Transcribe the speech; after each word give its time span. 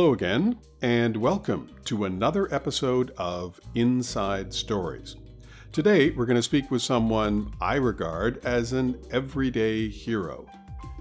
Hello 0.00 0.14
again, 0.14 0.56
and 0.80 1.14
welcome 1.14 1.68
to 1.84 2.06
another 2.06 2.48
episode 2.54 3.12
of 3.18 3.60
Inside 3.74 4.54
Stories. 4.54 5.16
Today, 5.72 6.08
we're 6.12 6.24
going 6.24 6.36
to 6.36 6.42
speak 6.42 6.70
with 6.70 6.80
someone 6.80 7.52
I 7.60 7.74
regard 7.74 8.42
as 8.42 8.72
an 8.72 8.98
everyday 9.10 9.90
hero. 9.90 10.46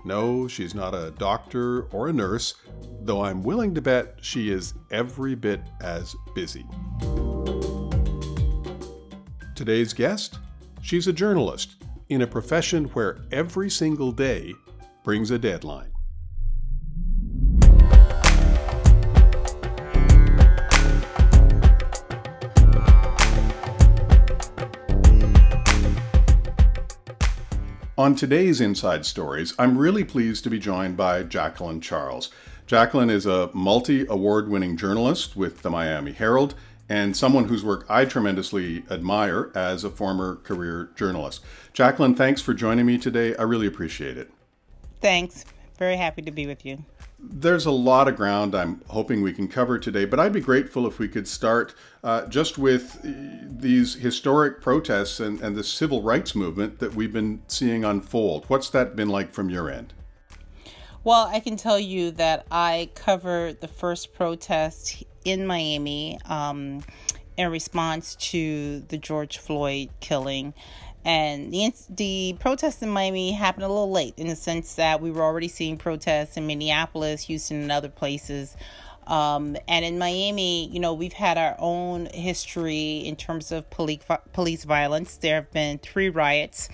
No, 0.04 0.50
she's 0.50 0.75
not 0.75 0.93
a 0.93 1.11
doctor 1.11 1.83
or 1.93 2.09
a 2.09 2.14
nurse, 2.14 2.55
though 3.00 3.23
I'm 3.23 3.41
willing 3.41 3.73
to 3.75 3.82
bet 3.82 4.18
she 4.20 4.51
is 4.51 4.73
every 4.91 5.34
bit 5.34 5.61
as 5.79 6.13
busy. 6.36 6.66
Today's 9.55 9.93
guest? 9.93 10.39
She's 10.81 11.07
a 11.07 11.14
journalist 11.14 11.78
in 12.09 12.23
a 12.23 12.28
profession 12.28 12.84
where 12.87 13.20
every 13.31 13.70
single 13.70 14.11
day 14.11 14.54
brings 15.06 15.31
a 15.31 15.39
deadline. 15.39 15.93
On 27.99 28.15
today's 28.15 28.61
Inside 28.61 29.05
Stories, 29.05 29.53
I'm 29.59 29.77
really 29.77 30.05
pleased 30.05 30.45
to 30.45 30.49
be 30.49 30.57
joined 30.57 30.95
by 30.95 31.21
Jacqueline 31.23 31.81
Charles. 31.81 32.30
Jacqueline 32.66 33.09
is 33.09 33.25
a 33.25 33.49
multi 33.53 34.05
award 34.08 34.47
winning 34.47 34.77
journalist 34.77 35.35
with 35.35 35.63
the 35.63 35.69
Miami 35.69 36.13
Herald 36.13 36.55
and 36.88 37.17
someone 37.17 37.49
whose 37.49 37.61
work 37.61 37.85
I 37.89 38.05
tremendously 38.05 38.85
admire 38.89 39.52
as 39.53 39.83
a 39.83 39.89
former 39.89 40.38
career 40.38 40.91
journalist. 40.95 41.44
Jacqueline, 41.73 42.16
thanks 42.16 42.41
for 42.41 42.53
joining 42.53 42.86
me 42.86 42.97
today. 42.97 43.36
I 43.36 43.44
really 43.44 43.67
appreciate 43.67 44.17
it. 44.17 44.31
Thanks. 45.02 45.44
Very 45.80 45.95
happy 45.95 46.22
to 46.23 46.31
be 46.31 46.45
with 46.45 46.66
you. 46.66 46.83
There's 47.17 47.66
a 47.66 47.72
lot 47.72 48.09
of 48.09 48.17
ground 48.17 48.53
I'm 48.53 48.81
hoping 48.89 49.22
we 49.22 49.31
can 49.31 49.47
cover 49.47 49.80
today, 49.80 50.03
but 50.03 50.19
I'd 50.19 50.33
be 50.33 50.41
grateful 50.41 50.85
if 50.85 50.99
we 50.99 51.08
could 51.08 51.25
start 51.25 51.73
uh, 52.03 52.25
just 52.25 52.58
with 52.58 52.99
these 53.02 53.95
historic 53.95 54.61
protests 54.61 55.22
and, 55.22 55.39
and 55.39 55.55
the 55.55 55.63
civil 55.63 56.03
rights 56.03 56.35
movement 56.35 56.80
that 56.80 56.95
we've 56.95 57.13
been 57.13 57.41
seeing 57.47 57.85
unfold. 57.85 58.44
What's 58.50 58.69
that 58.72 58.97
been 58.97 59.07
like 59.07 59.31
from 59.31 59.50
your 59.50 59.72
end? 59.72 59.94
Well, 61.05 61.27
I 61.27 61.39
can 61.39 61.55
tell 61.55 61.80
you 61.80 62.11
that 62.11 62.45
I 62.52 62.89
covered 62.94 63.61
the 63.61 63.69
first 63.69 64.13
protest 64.13 65.05
in 65.23 65.47
Miami 65.47 66.19
um, 66.25 66.83
in 67.38 67.50
response 67.50 68.16
to 68.16 68.81
the 68.89 68.97
George 68.97 69.38
Floyd 69.38 69.91
killing. 70.02 70.53
And 71.05 71.53
the, 71.53 71.73
the 71.89 72.36
protests 72.39 72.81
in 72.81 72.89
Miami 72.89 73.31
happened 73.31 73.64
a 73.64 73.69
little 73.69 73.92
late 73.92 74.14
in 74.17 74.28
the 74.28 74.36
sense 74.36 74.75
that 74.75 75.02
we 75.02 75.11
were 75.11 75.23
already 75.23 75.47
seeing 75.47 75.78
protests 75.78 76.36
in 76.36 76.45
Minneapolis, 76.45 77.23
Houston, 77.23 77.61
and 77.61 77.72
other 77.72 77.89
places. 77.89 78.56
Um, 79.08 79.58
and 79.67 79.83
in 79.83 79.97
Miami, 79.97 80.67
you 80.67 80.80
know, 80.80 80.94
we've 80.94 81.14
had 81.14 81.38
our 81.38 81.56
own 81.58 82.08
history 82.14 82.97
in 82.97 83.16
terms 83.16 83.52
of 83.52 83.69
police 83.69 84.02
police 84.33 84.66
violence. 84.66 85.17
There 85.17 85.36
have 85.36 85.52
been 85.52 85.80
three 85.80 86.09
riots 86.09 86.69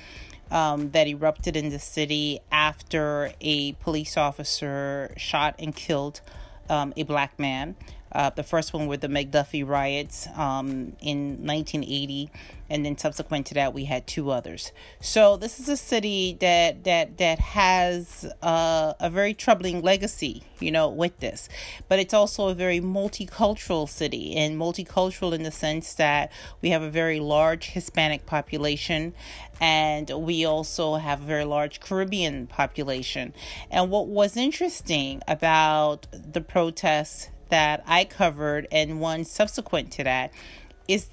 um, 0.52 0.92
that 0.92 1.08
erupted 1.08 1.56
in 1.56 1.70
the 1.70 1.80
city 1.80 2.40
after 2.52 3.32
a 3.40 3.74
police 3.74 4.18
officer 4.18 5.14
shot 5.18 5.56
and 5.60 5.74
killed 5.74 6.20
um, 6.70 6.94
a 6.98 7.04
black 7.04 7.40
man. 7.40 7.76
Uh, 8.16 8.30
the 8.30 8.44
first 8.44 8.72
one 8.72 8.88
were 8.88 8.96
the 8.96 9.10
McDuffie 9.10 9.68
riots 9.68 10.26
um, 10.38 10.96
in 11.02 11.46
1980, 11.46 12.32
and 12.70 12.86
then 12.86 12.98
subsequent 12.98 13.46
to 13.48 13.54
that, 13.56 13.74
we 13.74 13.84
had 13.84 14.08
two 14.08 14.32
others. 14.32 14.72
So 15.02 15.36
this 15.36 15.60
is 15.60 15.68
a 15.68 15.76
city 15.76 16.38
that 16.40 16.86
that 16.86 17.18
that 17.18 17.40
has 17.40 18.26
uh, 18.42 18.94
a 19.02 19.10
very 19.10 19.34
troubling 19.34 19.82
legacy, 19.82 20.44
you 20.62 20.72
know, 20.72 20.88
with 20.88 21.20
this. 21.20 21.50
But 21.90 22.00
it's 22.00 22.14
also 22.14 22.48
a 22.48 22.54
very 22.54 22.80
multicultural 22.80 23.90
city, 23.90 24.34
and 24.38 24.58
multicultural 24.58 25.34
in 25.34 25.44
the 25.44 25.52
sense 25.52 25.94
that 25.96 26.32
we 26.62 26.70
have 26.70 26.82
a 26.82 26.90
very 26.90 27.20
large 27.20 27.72
Hispanic 27.72 28.26
population, 28.26 29.14
and 29.60 30.10
we 30.10 30.46
also 30.46 30.96
have 30.96 31.22
a 31.22 31.26
very 31.26 31.46
large 31.46 31.82
Caribbean 31.82 32.48
population. 32.48 33.34
And 33.70 33.92
what 33.92 34.08
was 34.08 34.38
interesting 34.38 35.22
about 35.28 36.08
the 36.14 36.40
protests 36.40 37.28
that 37.56 37.82
I 37.88 38.04
covered 38.04 38.68
and 38.70 39.00
one 39.00 39.24
subsequent 39.24 39.90
to 39.94 40.04
that 40.04 40.34
is 40.90 41.08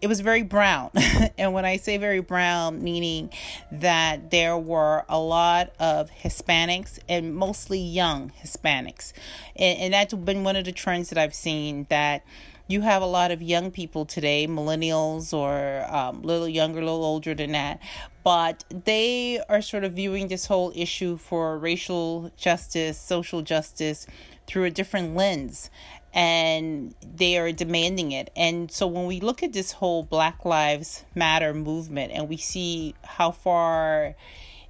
it 0.00 0.06
was 0.06 0.20
very 0.20 0.44
brown. 0.44 0.90
and 1.38 1.52
when 1.52 1.64
I 1.64 1.78
say 1.78 1.96
very 1.96 2.20
brown, 2.20 2.84
meaning 2.84 3.30
that 3.72 4.30
there 4.30 4.56
were 4.56 5.04
a 5.08 5.18
lot 5.18 5.72
of 5.80 6.08
Hispanics 6.08 7.00
and 7.08 7.34
mostly 7.34 7.80
young 7.80 8.30
Hispanics. 8.40 9.12
And, 9.56 9.80
and 9.80 9.92
that's 9.92 10.14
been 10.14 10.44
one 10.44 10.54
of 10.54 10.66
the 10.66 10.70
trends 10.70 11.08
that 11.08 11.18
I've 11.18 11.34
seen 11.34 11.88
that 11.88 12.24
you 12.68 12.82
have 12.82 13.02
a 13.02 13.06
lot 13.06 13.32
of 13.32 13.42
young 13.42 13.72
people 13.72 14.04
today, 14.04 14.46
millennials 14.46 15.32
or 15.32 15.84
um, 15.92 16.22
a 16.22 16.26
little 16.26 16.48
younger, 16.48 16.78
a 16.78 16.84
little 16.84 17.04
older 17.04 17.34
than 17.34 17.52
that, 17.52 17.80
but 18.22 18.62
they 18.70 19.40
are 19.48 19.62
sort 19.62 19.82
of 19.82 19.94
viewing 19.94 20.28
this 20.28 20.46
whole 20.46 20.72
issue 20.76 21.16
for 21.16 21.58
racial 21.58 22.30
justice, 22.36 23.00
social 23.00 23.42
justice 23.42 24.06
through 24.46 24.64
a 24.64 24.70
different 24.70 25.14
lens 25.16 25.70
and 26.12 26.94
they 27.02 27.36
are 27.36 27.52
demanding 27.52 28.12
it. 28.12 28.30
And 28.34 28.70
so 28.70 28.86
when 28.86 29.06
we 29.06 29.20
look 29.20 29.42
at 29.42 29.52
this 29.52 29.72
whole 29.72 30.02
Black 30.02 30.44
Lives 30.44 31.04
Matter 31.14 31.52
movement 31.52 32.12
and 32.12 32.28
we 32.28 32.38
see 32.38 32.94
how 33.04 33.30
far 33.30 34.14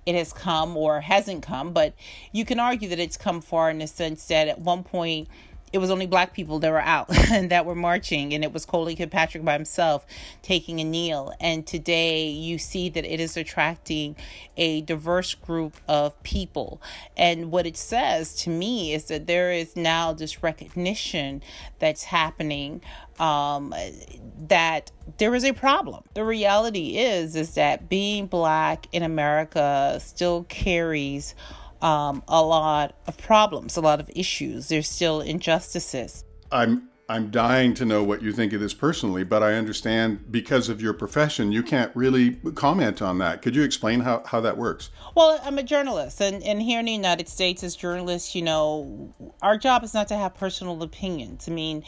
it 0.05 0.15
has 0.15 0.33
come 0.33 0.77
or 0.77 1.01
hasn't 1.01 1.43
come, 1.43 1.73
but 1.73 1.95
you 2.33 2.45
can 2.45 2.59
argue 2.59 2.89
that 2.89 2.99
it's 2.99 3.17
come 3.17 3.41
far 3.41 3.71
in 3.71 3.79
the 3.79 3.87
sense 3.87 4.27
that 4.27 4.49
at 4.49 4.59
one 4.59 4.83
point 4.83 5.29
it 5.73 5.79
was 5.79 5.91
only 5.91 6.07
black 6.07 6.33
people 6.33 6.59
that 6.61 6.71
were 6.71 6.81
out 6.81 7.07
and 7.31 7.51
that 7.51 7.67
were 7.67 7.75
marching 7.75 8.33
and 8.33 8.45
it 8.45 8.53
was 8.53 8.65
Colin 8.65 8.97
Kaepernick 8.97 9.45
by 9.45 9.53
himself 9.55 10.07
taking 10.43 10.81
a 10.81 10.85
kneel 10.85 11.35
and 11.41 11.67
today 11.67 12.29
you 12.29 12.59
see 12.59 12.89
that 12.89 13.05
it 13.05 13.21
is 13.21 13.37
attracting 13.37 14.17
a 14.57 14.81
diverse 14.83 15.35
group 15.35 15.77
of 15.89 16.21
people 16.23 16.81
and 17.17 17.51
what 17.51 17.67
it 17.67 17.77
says 17.77 18.35
to 18.35 18.51
me 18.51 18.95
is 18.95 19.05
that 19.07 19.27
there 19.27 19.53
is 19.53 19.77
now 19.77 20.13
this 20.13 20.43
recognition 20.43 21.43
that's 21.79 22.05
happening 22.05 22.81
um, 23.19 23.75
that 24.49 24.93
there 25.19 25.35
is 25.35 25.45
a 25.45 25.53
problem. 25.53 26.05
The 26.15 26.25
reality 26.25 26.99
is 26.99 27.37
is 27.37 27.55
that 27.55 27.89
being 27.89 28.27
black 28.27 28.87
in 28.93 29.03
America 29.03 29.99
still 30.01 30.45
carries 30.45 31.35
um, 31.83 32.23
a 32.29 32.43
lot 32.43 32.95
of 33.07 33.17
problems, 33.19 33.77
a 33.77 33.81
lot 33.81 34.01
of 34.01 34.11
issues. 34.15 34.69
There's 34.69 34.89
still 34.89 35.21
injustices. 35.21 36.25
I'm 36.51 36.89
I'm 37.09 37.31
dying 37.31 37.73
to 37.75 37.85
know 37.85 38.03
what 38.03 38.21
you 38.21 38.33
think 38.33 38.53
of 38.53 38.61
this 38.61 38.75
personally, 38.75 39.23
but 39.23 39.41
I 39.41 39.55
understand 39.55 40.33
because 40.33 40.69
of 40.69 40.81
your 40.81 40.93
profession, 40.93 41.53
you 41.53 41.63
can't 41.63 41.95
really 41.95 42.35
comment 42.57 43.01
on 43.01 43.19
that. 43.19 43.43
Could 43.43 43.55
you 43.55 43.63
explain 43.63 44.01
how, 44.01 44.25
how 44.27 44.41
that 44.41 44.57
works? 44.57 44.91
Well, 45.15 45.41
I'm 45.45 45.57
a 45.59 45.63
journalist, 45.63 46.21
and, 46.21 46.43
and 46.43 46.61
here 46.61 46.81
in 46.81 46.87
the 46.87 46.93
United 46.93 47.29
States, 47.29 47.63
as 47.63 47.77
journalists, 47.77 48.35
you 48.35 48.43
know, 48.43 49.15
our 49.41 49.57
job 49.57 49.85
is 49.85 49.95
not 49.95 50.09
to 50.09 50.17
have 50.17 50.35
personal 50.35 50.83
opinions. 50.83 51.49
I 51.49 51.53
mean, 51.53 51.85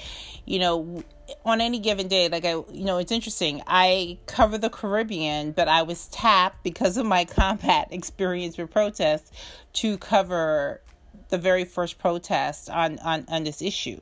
you 0.47 0.61
know, 0.61 1.03
on 1.45 1.61
any 1.61 1.79
given 1.79 2.09
day, 2.09 2.29
like 2.29 2.45
I, 2.45 2.51
you 2.51 2.85
know, 2.85 2.99
it's 2.99 3.13
interesting. 3.13 3.63
I 3.67 4.19
cover 4.27 4.59
the 4.59 4.71
Caribbean, 4.71 5.53
but 5.53 5.69
I 5.69 5.83
was 5.83 6.09
tapped 6.09 6.63
because 6.63 6.97
of 6.97 7.07
my 7.07 7.25
combat 7.27 7.89
experience 7.91 8.57
with 8.59 8.71
protests 8.71 9.31
to 9.75 9.99
cover 9.99 10.81
the 11.29 11.39
very 11.39 11.65
first 11.65 11.99
protest 11.99 12.71
on, 12.71 12.99
on, 13.01 13.25
on 13.29 13.45
this 13.45 13.63
issue. 13.63 14.01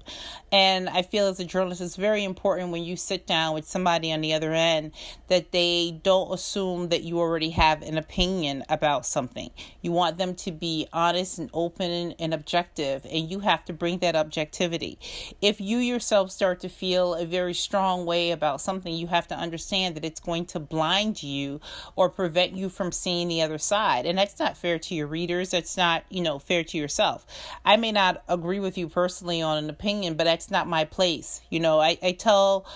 And 0.52 0.88
I 0.88 1.02
feel 1.02 1.26
as 1.26 1.40
a 1.40 1.44
journalist, 1.44 1.80
it's 1.80 1.96
very 1.96 2.24
important 2.24 2.70
when 2.70 2.84
you 2.84 2.96
sit 2.96 3.26
down 3.26 3.54
with 3.54 3.66
somebody 3.66 4.12
on 4.12 4.20
the 4.20 4.34
other 4.34 4.52
end 4.52 4.92
that 5.28 5.50
they 5.52 5.98
don't 6.02 6.32
assume 6.32 6.88
that 6.90 7.02
you 7.02 7.18
already 7.18 7.50
have 7.50 7.82
an 7.82 7.98
opinion 7.98 8.64
about 8.68 9.06
something. 9.06 9.50
You 9.82 9.92
want 9.92 10.18
them 10.18 10.34
to 10.36 10.52
be 10.52 10.86
honest 10.92 11.38
and 11.38 11.50
open 11.52 11.90
and, 11.90 12.14
and 12.18 12.34
objective, 12.34 13.06
and 13.10 13.30
you 13.30 13.40
have 13.40 13.64
to 13.66 13.72
bring 13.72 13.98
that 13.98 14.14
objectivity. 14.14 14.98
If 15.40 15.60
you 15.60 15.78
yourself 15.78 16.30
start 16.30 16.60
to 16.60 16.68
feel 16.68 17.14
a 17.14 17.26
very 17.26 17.54
strong 17.54 18.06
way 18.06 18.30
about 18.30 18.60
something, 18.60 18.94
you 18.94 19.08
have 19.08 19.26
to 19.28 19.36
understand 19.36 19.96
that 19.96 20.04
it's 20.04 20.20
going 20.20 20.46
to 20.46 20.60
blind 20.60 21.22
you 21.22 21.60
or 21.96 22.08
prevent 22.08 22.56
you 22.56 22.68
from 22.68 22.92
seeing 22.92 23.28
the 23.28 23.42
other 23.42 23.58
side. 23.58 24.06
And 24.06 24.18
that's 24.18 24.38
not 24.38 24.56
fair 24.56 24.78
to 24.78 24.94
your 24.94 25.06
readers. 25.06 25.50
That's 25.50 25.76
not, 25.76 26.04
you 26.08 26.22
know, 26.22 26.38
fair 26.38 26.62
to 26.64 26.78
yourself 26.78 27.15
yourself. 27.16 27.58
I 27.64 27.76
may 27.76 27.92
not 27.92 28.22
agree 28.28 28.60
with 28.60 28.78
you 28.78 28.88
personally 28.88 29.42
on 29.42 29.58
an 29.58 29.70
opinion, 29.70 30.14
but 30.14 30.24
that's 30.24 30.50
not 30.50 30.68
my 30.68 30.84
place. 30.84 31.40
You 31.50 31.60
know, 31.60 31.80
I, 31.80 31.98
I 32.02 32.12
tell 32.12 32.66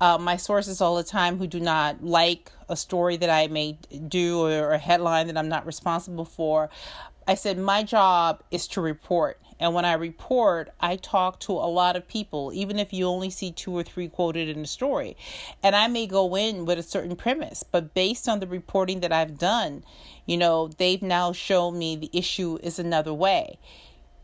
uh, 0.00 0.18
my 0.18 0.36
sources 0.36 0.80
all 0.80 0.96
the 0.96 1.04
time 1.04 1.38
who 1.38 1.46
do 1.46 1.60
not 1.60 2.04
like 2.04 2.52
a 2.68 2.76
story 2.76 3.16
that 3.16 3.30
I 3.30 3.46
may 3.48 3.78
do 4.08 4.42
or 4.42 4.72
a 4.72 4.78
headline 4.78 5.28
that 5.28 5.36
I'm 5.36 5.48
not 5.48 5.66
responsible 5.66 6.24
for. 6.24 6.68
I 7.26 7.34
said, 7.34 7.58
my 7.58 7.82
job 7.82 8.42
is 8.50 8.68
to 8.68 8.80
report. 8.80 9.40
And 9.58 9.74
when 9.74 9.84
I 9.84 9.94
report, 9.94 10.70
I 10.80 10.96
talk 10.96 11.40
to 11.40 11.52
a 11.52 11.70
lot 11.70 11.96
of 11.96 12.06
people, 12.06 12.52
even 12.54 12.78
if 12.78 12.92
you 12.92 13.06
only 13.06 13.30
see 13.30 13.52
two 13.52 13.76
or 13.76 13.82
three 13.82 14.08
quoted 14.08 14.48
in 14.48 14.62
the 14.62 14.68
story. 14.68 15.16
And 15.62 15.74
I 15.74 15.88
may 15.88 16.06
go 16.06 16.36
in 16.36 16.66
with 16.66 16.78
a 16.78 16.82
certain 16.82 17.16
premise, 17.16 17.62
but 17.62 17.94
based 17.94 18.28
on 18.28 18.40
the 18.40 18.46
reporting 18.46 19.00
that 19.00 19.12
I've 19.12 19.38
done, 19.38 19.84
you 20.26 20.36
know, 20.36 20.68
they've 20.68 21.02
now 21.02 21.32
shown 21.32 21.78
me 21.78 21.96
the 21.96 22.10
issue 22.12 22.58
is 22.62 22.78
another 22.78 23.14
way 23.14 23.58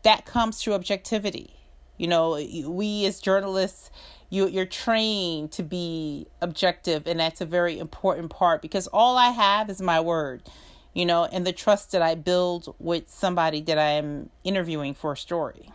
that 0.03 0.25
comes 0.25 0.61
through 0.61 0.73
objectivity. 0.73 1.55
You 1.97 2.07
know, 2.07 2.31
we 2.67 3.05
as 3.05 3.19
journalists, 3.19 3.89
you, 4.29 4.47
you're 4.47 4.65
trained 4.65 5.51
to 5.53 5.63
be 5.63 6.27
objective, 6.41 7.07
and 7.07 7.19
that's 7.19 7.41
a 7.41 7.45
very 7.45 7.79
important 7.79 8.29
part 8.29 8.61
because 8.61 8.87
all 8.87 9.17
I 9.17 9.29
have 9.29 9.69
is 9.69 9.81
my 9.81 9.99
word, 9.99 10.43
you 10.93 11.05
know, 11.05 11.25
and 11.25 11.45
the 11.45 11.53
trust 11.53 11.91
that 11.91 12.01
I 12.01 12.15
build 12.15 12.75
with 12.79 13.09
somebody 13.09 13.61
that 13.61 13.77
I 13.77 13.91
am 13.91 14.29
interviewing 14.43 14.93
for 14.93 15.13
a 15.13 15.17
story. 15.17 15.71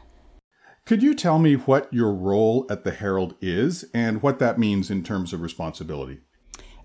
Could 0.84 1.02
you 1.02 1.14
tell 1.14 1.38
me 1.38 1.54
what 1.54 1.92
your 1.92 2.12
role 2.12 2.64
at 2.70 2.84
the 2.84 2.92
Herald 2.92 3.34
is 3.42 3.84
and 3.92 4.22
what 4.22 4.38
that 4.38 4.58
means 4.58 4.90
in 4.90 5.02
terms 5.02 5.32
of 5.32 5.42
responsibility? 5.42 6.20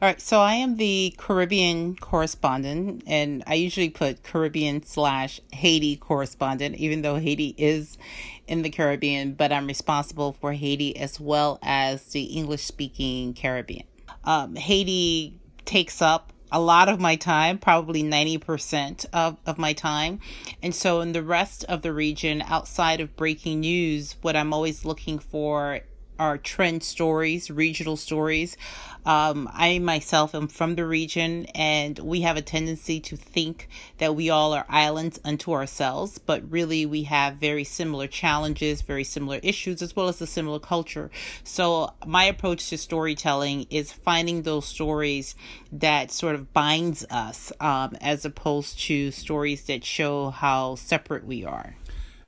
All 0.01 0.09
right, 0.09 0.19
so 0.19 0.41
I 0.41 0.55
am 0.55 0.75
the 0.75 1.15
Caribbean 1.17 1.95
correspondent, 1.95 3.03
and 3.07 3.41
I 3.47 3.53
usually 3.53 3.89
put 3.89 4.21
Caribbean 4.21 4.83
slash 4.83 5.39
Haiti 5.53 5.95
correspondent, 5.95 6.75
even 6.75 7.03
though 7.03 7.15
Haiti 7.15 7.55
is 7.57 7.97
in 8.45 8.63
the 8.63 8.69
Caribbean, 8.69 9.33
but 9.35 9.53
I'm 9.53 9.65
responsible 9.65 10.33
for 10.33 10.51
Haiti 10.51 10.97
as 10.97 11.21
well 11.21 11.57
as 11.63 12.03
the 12.11 12.23
English 12.23 12.63
speaking 12.63 13.33
Caribbean. 13.33 13.85
Um, 14.25 14.57
Haiti 14.57 15.39
takes 15.63 16.01
up 16.01 16.32
a 16.53 16.59
lot 16.59 16.87
of 16.87 16.99
my 16.99 17.15
time, 17.15 17.57
probably 17.57 18.03
90% 18.03 19.07
of, 19.11 19.37
of 19.45 19.57
my 19.57 19.73
time. 19.73 20.19
And 20.61 20.73
so, 20.73 21.01
in 21.01 21.11
the 21.11 21.23
rest 21.23 21.65
of 21.65 21.81
the 21.81 21.91
region, 21.91 22.43
outside 22.43 23.01
of 23.01 23.15
breaking 23.17 23.61
news, 23.61 24.15
what 24.21 24.35
I'm 24.35 24.53
always 24.53 24.85
looking 24.85 25.17
for 25.17 25.81
are 26.19 26.37
trend 26.37 26.83
stories, 26.83 27.49
regional 27.49 27.97
stories. 27.97 28.57
Um, 29.05 29.49
I 29.53 29.79
myself 29.79 30.33
am 30.33 30.47
from 30.47 30.75
the 30.75 30.85
region, 30.85 31.45
and 31.53 31.99
we 31.99 32.21
have 32.21 32.37
a 32.37 32.41
tendency 32.41 32.99
to 33.01 33.17
think 33.17 33.67
that 33.97 34.15
we 34.15 34.29
all 34.29 34.53
are 34.53 34.65
islands 34.69 35.19
unto 35.25 35.51
ourselves, 35.51 36.17
but 36.17 36.49
really 36.49 36.85
we 36.85 37.03
have 37.03 37.35
very 37.35 37.63
similar 37.63 38.07
challenges, 38.07 38.81
very 38.81 39.03
similar 39.03 39.39
issues, 39.43 39.81
as 39.81 39.95
well 39.95 40.07
as 40.07 40.21
a 40.21 40.27
similar 40.27 40.59
culture. 40.59 41.11
So, 41.43 41.93
my 42.05 42.23
approach 42.25 42.69
to 42.69 42.77
storytelling 42.77 43.67
is 43.69 43.91
finding 43.91 44.43
those 44.43 44.65
stories 44.65 45.35
that 45.71 46.11
sort 46.11 46.35
of 46.35 46.53
binds 46.53 47.05
us, 47.09 47.51
um, 47.59 47.97
as 47.99 48.23
opposed 48.23 48.79
to 48.81 49.11
stories 49.11 49.63
that 49.65 49.83
show 49.83 50.29
how 50.29 50.75
separate 50.75 51.25
we 51.25 51.43
are. 51.43 51.75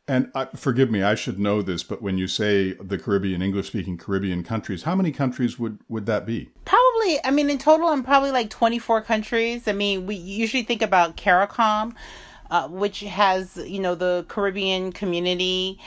And 0.08 0.30
uh, 0.36 0.46
forgive 0.56 0.92
me, 0.92 1.02
I 1.02 1.16
should 1.16 1.40
know 1.40 1.64
this, 1.64 1.84
but 1.84 2.02
when 2.02 2.20
you 2.20 2.28
say 2.28 2.74
the 2.74 2.98
Caribbean, 2.98 3.42
English 3.42 3.68
speaking 3.68 3.98
Caribbean 3.98 4.44
countries, 4.44 4.84
how 4.84 4.94
many 4.94 5.12
countries 5.12 5.58
would, 5.58 5.80
would 5.90 6.06
that 6.06 6.28
be? 6.28 6.52
Probably, 6.64 7.20
I 7.24 7.32
mean, 7.32 7.50
in 7.50 7.58
total, 7.58 7.88
I'm 7.88 8.04
probably 8.04 8.30
like 8.30 8.52
24 8.52 9.02
countries. 9.02 9.68
I 9.68 9.72
mean, 9.72 10.06
we 10.06 10.14
usually 10.14 10.62
think 10.62 10.84
about 10.84 11.18
CARICOM, 11.18 11.96
uh, 12.52 12.68
which 12.68 13.00
has, 13.00 13.58
you 13.58 13.80
know, 13.80 13.96
the 13.96 14.26
Caribbean 14.28 14.92
community 14.92 15.80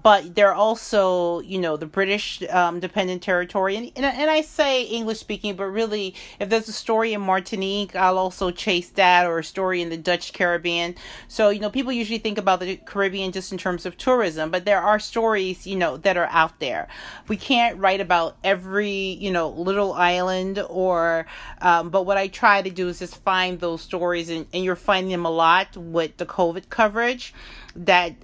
but 0.00 0.34
they're 0.34 0.54
also, 0.54 1.40
you 1.40 1.58
know, 1.58 1.76
the 1.76 1.86
British 1.86 2.42
um, 2.50 2.80
dependent 2.80 3.22
territory. 3.22 3.76
And, 3.76 3.90
and, 3.96 4.04
and 4.04 4.30
I 4.30 4.40
say 4.42 4.84
English 4.84 5.18
speaking, 5.18 5.56
but 5.56 5.66
really, 5.66 6.14
if 6.38 6.48
there's 6.48 6.68
a 6.68 6.72
story 6.72 7.12
in 7.12 7.20
Martinique, 7.20 7.96
I'll 7.96 8.18
also 8.18 8.50
chase 8.50 8.90
that 8.90 9.26
or 9.26 9.38
a 9.38 9.44
story 9.44 9.82
in 9.82 9.90
the 9.90 9.96
Dutch 9.96 10.32
Caribbean. 10.32 10.94
So, 11.28 11.50
you 11.50 11.60
know, 11.60 11.70
people 11.70 11.92
usually 11.92 12.18
think 12.18 12.38
about 12.38 12.60
the 12.60 12.76
Caribbean 12.76 13.32
just 13.32 13.52
in 13.52 13.58
terms 13.58 13.86
of 13.86 13.96
tourism, 13.96 14.50
but 14.50 14.64
there 14.64 14.80
are 14.80 14.98
stories, 14.98 15.66
you 15.66 15.76
know, 15.76 15.96
that 15.98 16.16
are 16.16 16.28
out 16.30 16.58
there. 16.60 16.88
We 17.28 17.36
can't 17.36 17.78
write 17.78 18.00
about 18.00 18.36
every, 18.44 18.90
you 18.90 19.30
know, 19.30 19.48
little 19.48 19.92
island 19.92 20.58
or, 20.68 21.26
um, 21.60 21.90
but 21.90 22.06
what 22.06 22.16
I 22.16 22.28
try 22.28 22.62
to 22.62 22.70
do 22.70 22.88
is 22.88 22.98
just 22.98 23.16
find 23.22 23.60
those 23.60 23.82
stories, 23.82 24.30
and, 24.30 24.46
and 24.52 24.64
you're 24.64 24.76
finding 24.76 25.12
them 25.12 25.26
a 25.26 25.30
lot 25.30 25.76
with 25.76 26.16
the 26.16 26.26
COVID 26.26 26.68
coverage 26.68 27.34
that 27.74 28.14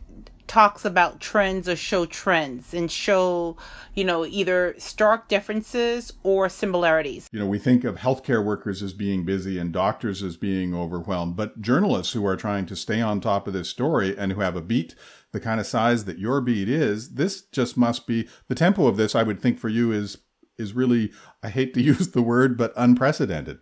talks 0.48 0.84
about 0.84 1.20
trends 1.20 1.68
or 1.68 1.76
show 1.76 2.06
trends 2.06 2.74
and 2.74 2.90
show, 2.90 3.56
you 3.94 4.04
know, 4.04 4.24
either 4.26 4.74
stark 4.78 5.28
differences 5.28 6.12
or 6.22 6.48
similarities. 6.48 7.28
You 7.30 7.38
know, 7.38 7.46
we 7.46 7.58
think 7.58 7.84
of 7.84 7.96
healthcare 7.96 8.44
workers 8.44 8.82
as 8.82 8.92
being 8.92 9.24
busy 9.24 9.58
and 9.58 9.72
doctors 9.72 10.22
as 10.22 10.36
being 10.36 10.74
overwhelmed, 10.74 11.36
but 11.36 11.60
journalists 11.60 12.14
who 12.14 12.26
are 12.26 12.36
trying 12.36 12.66
to 12.66 12.76
stay 12.76 13.00
on 13.00 13.20
top 13.20 13.46
of 13.46 13.52
this 13.52 13.68
story 13.68 14.16
and 14.18 14.32
who 14.32 14.40
have 14.40 14.56
a 14.56 14.62
beat 14.62 14.94
the 15.32 15.40
kind 15.40 15.60
of 15.60 15.66
size 15.66 16.06
that 16.06 16.18
your 16.18 16.40
beat 16.40 16.68
is, 16.68 17.14
this 17.14 17.42
just 17.42 17.76
must 17.76 18.06
be 18.06 18.26
the 18.48 18.54
tempo 18.54 18.86
of 18.86 18.96
this, 18.96 19.14
I 19.14 19.22
would 19.22 19.40
think 19.40 19.58
for 19.58 19.68
you 19.68 19.92
is 19.92 20.18
is 20.58 20.72
really 20.72 21.12
I 21.42 21.50
hate 21.50 21.74
to 21.74 21.82
use 21.82 22.08
the 22.08 22.22
word, 22.22 22.56
but 22.56 22.72
unprecedented. 22.76 23.60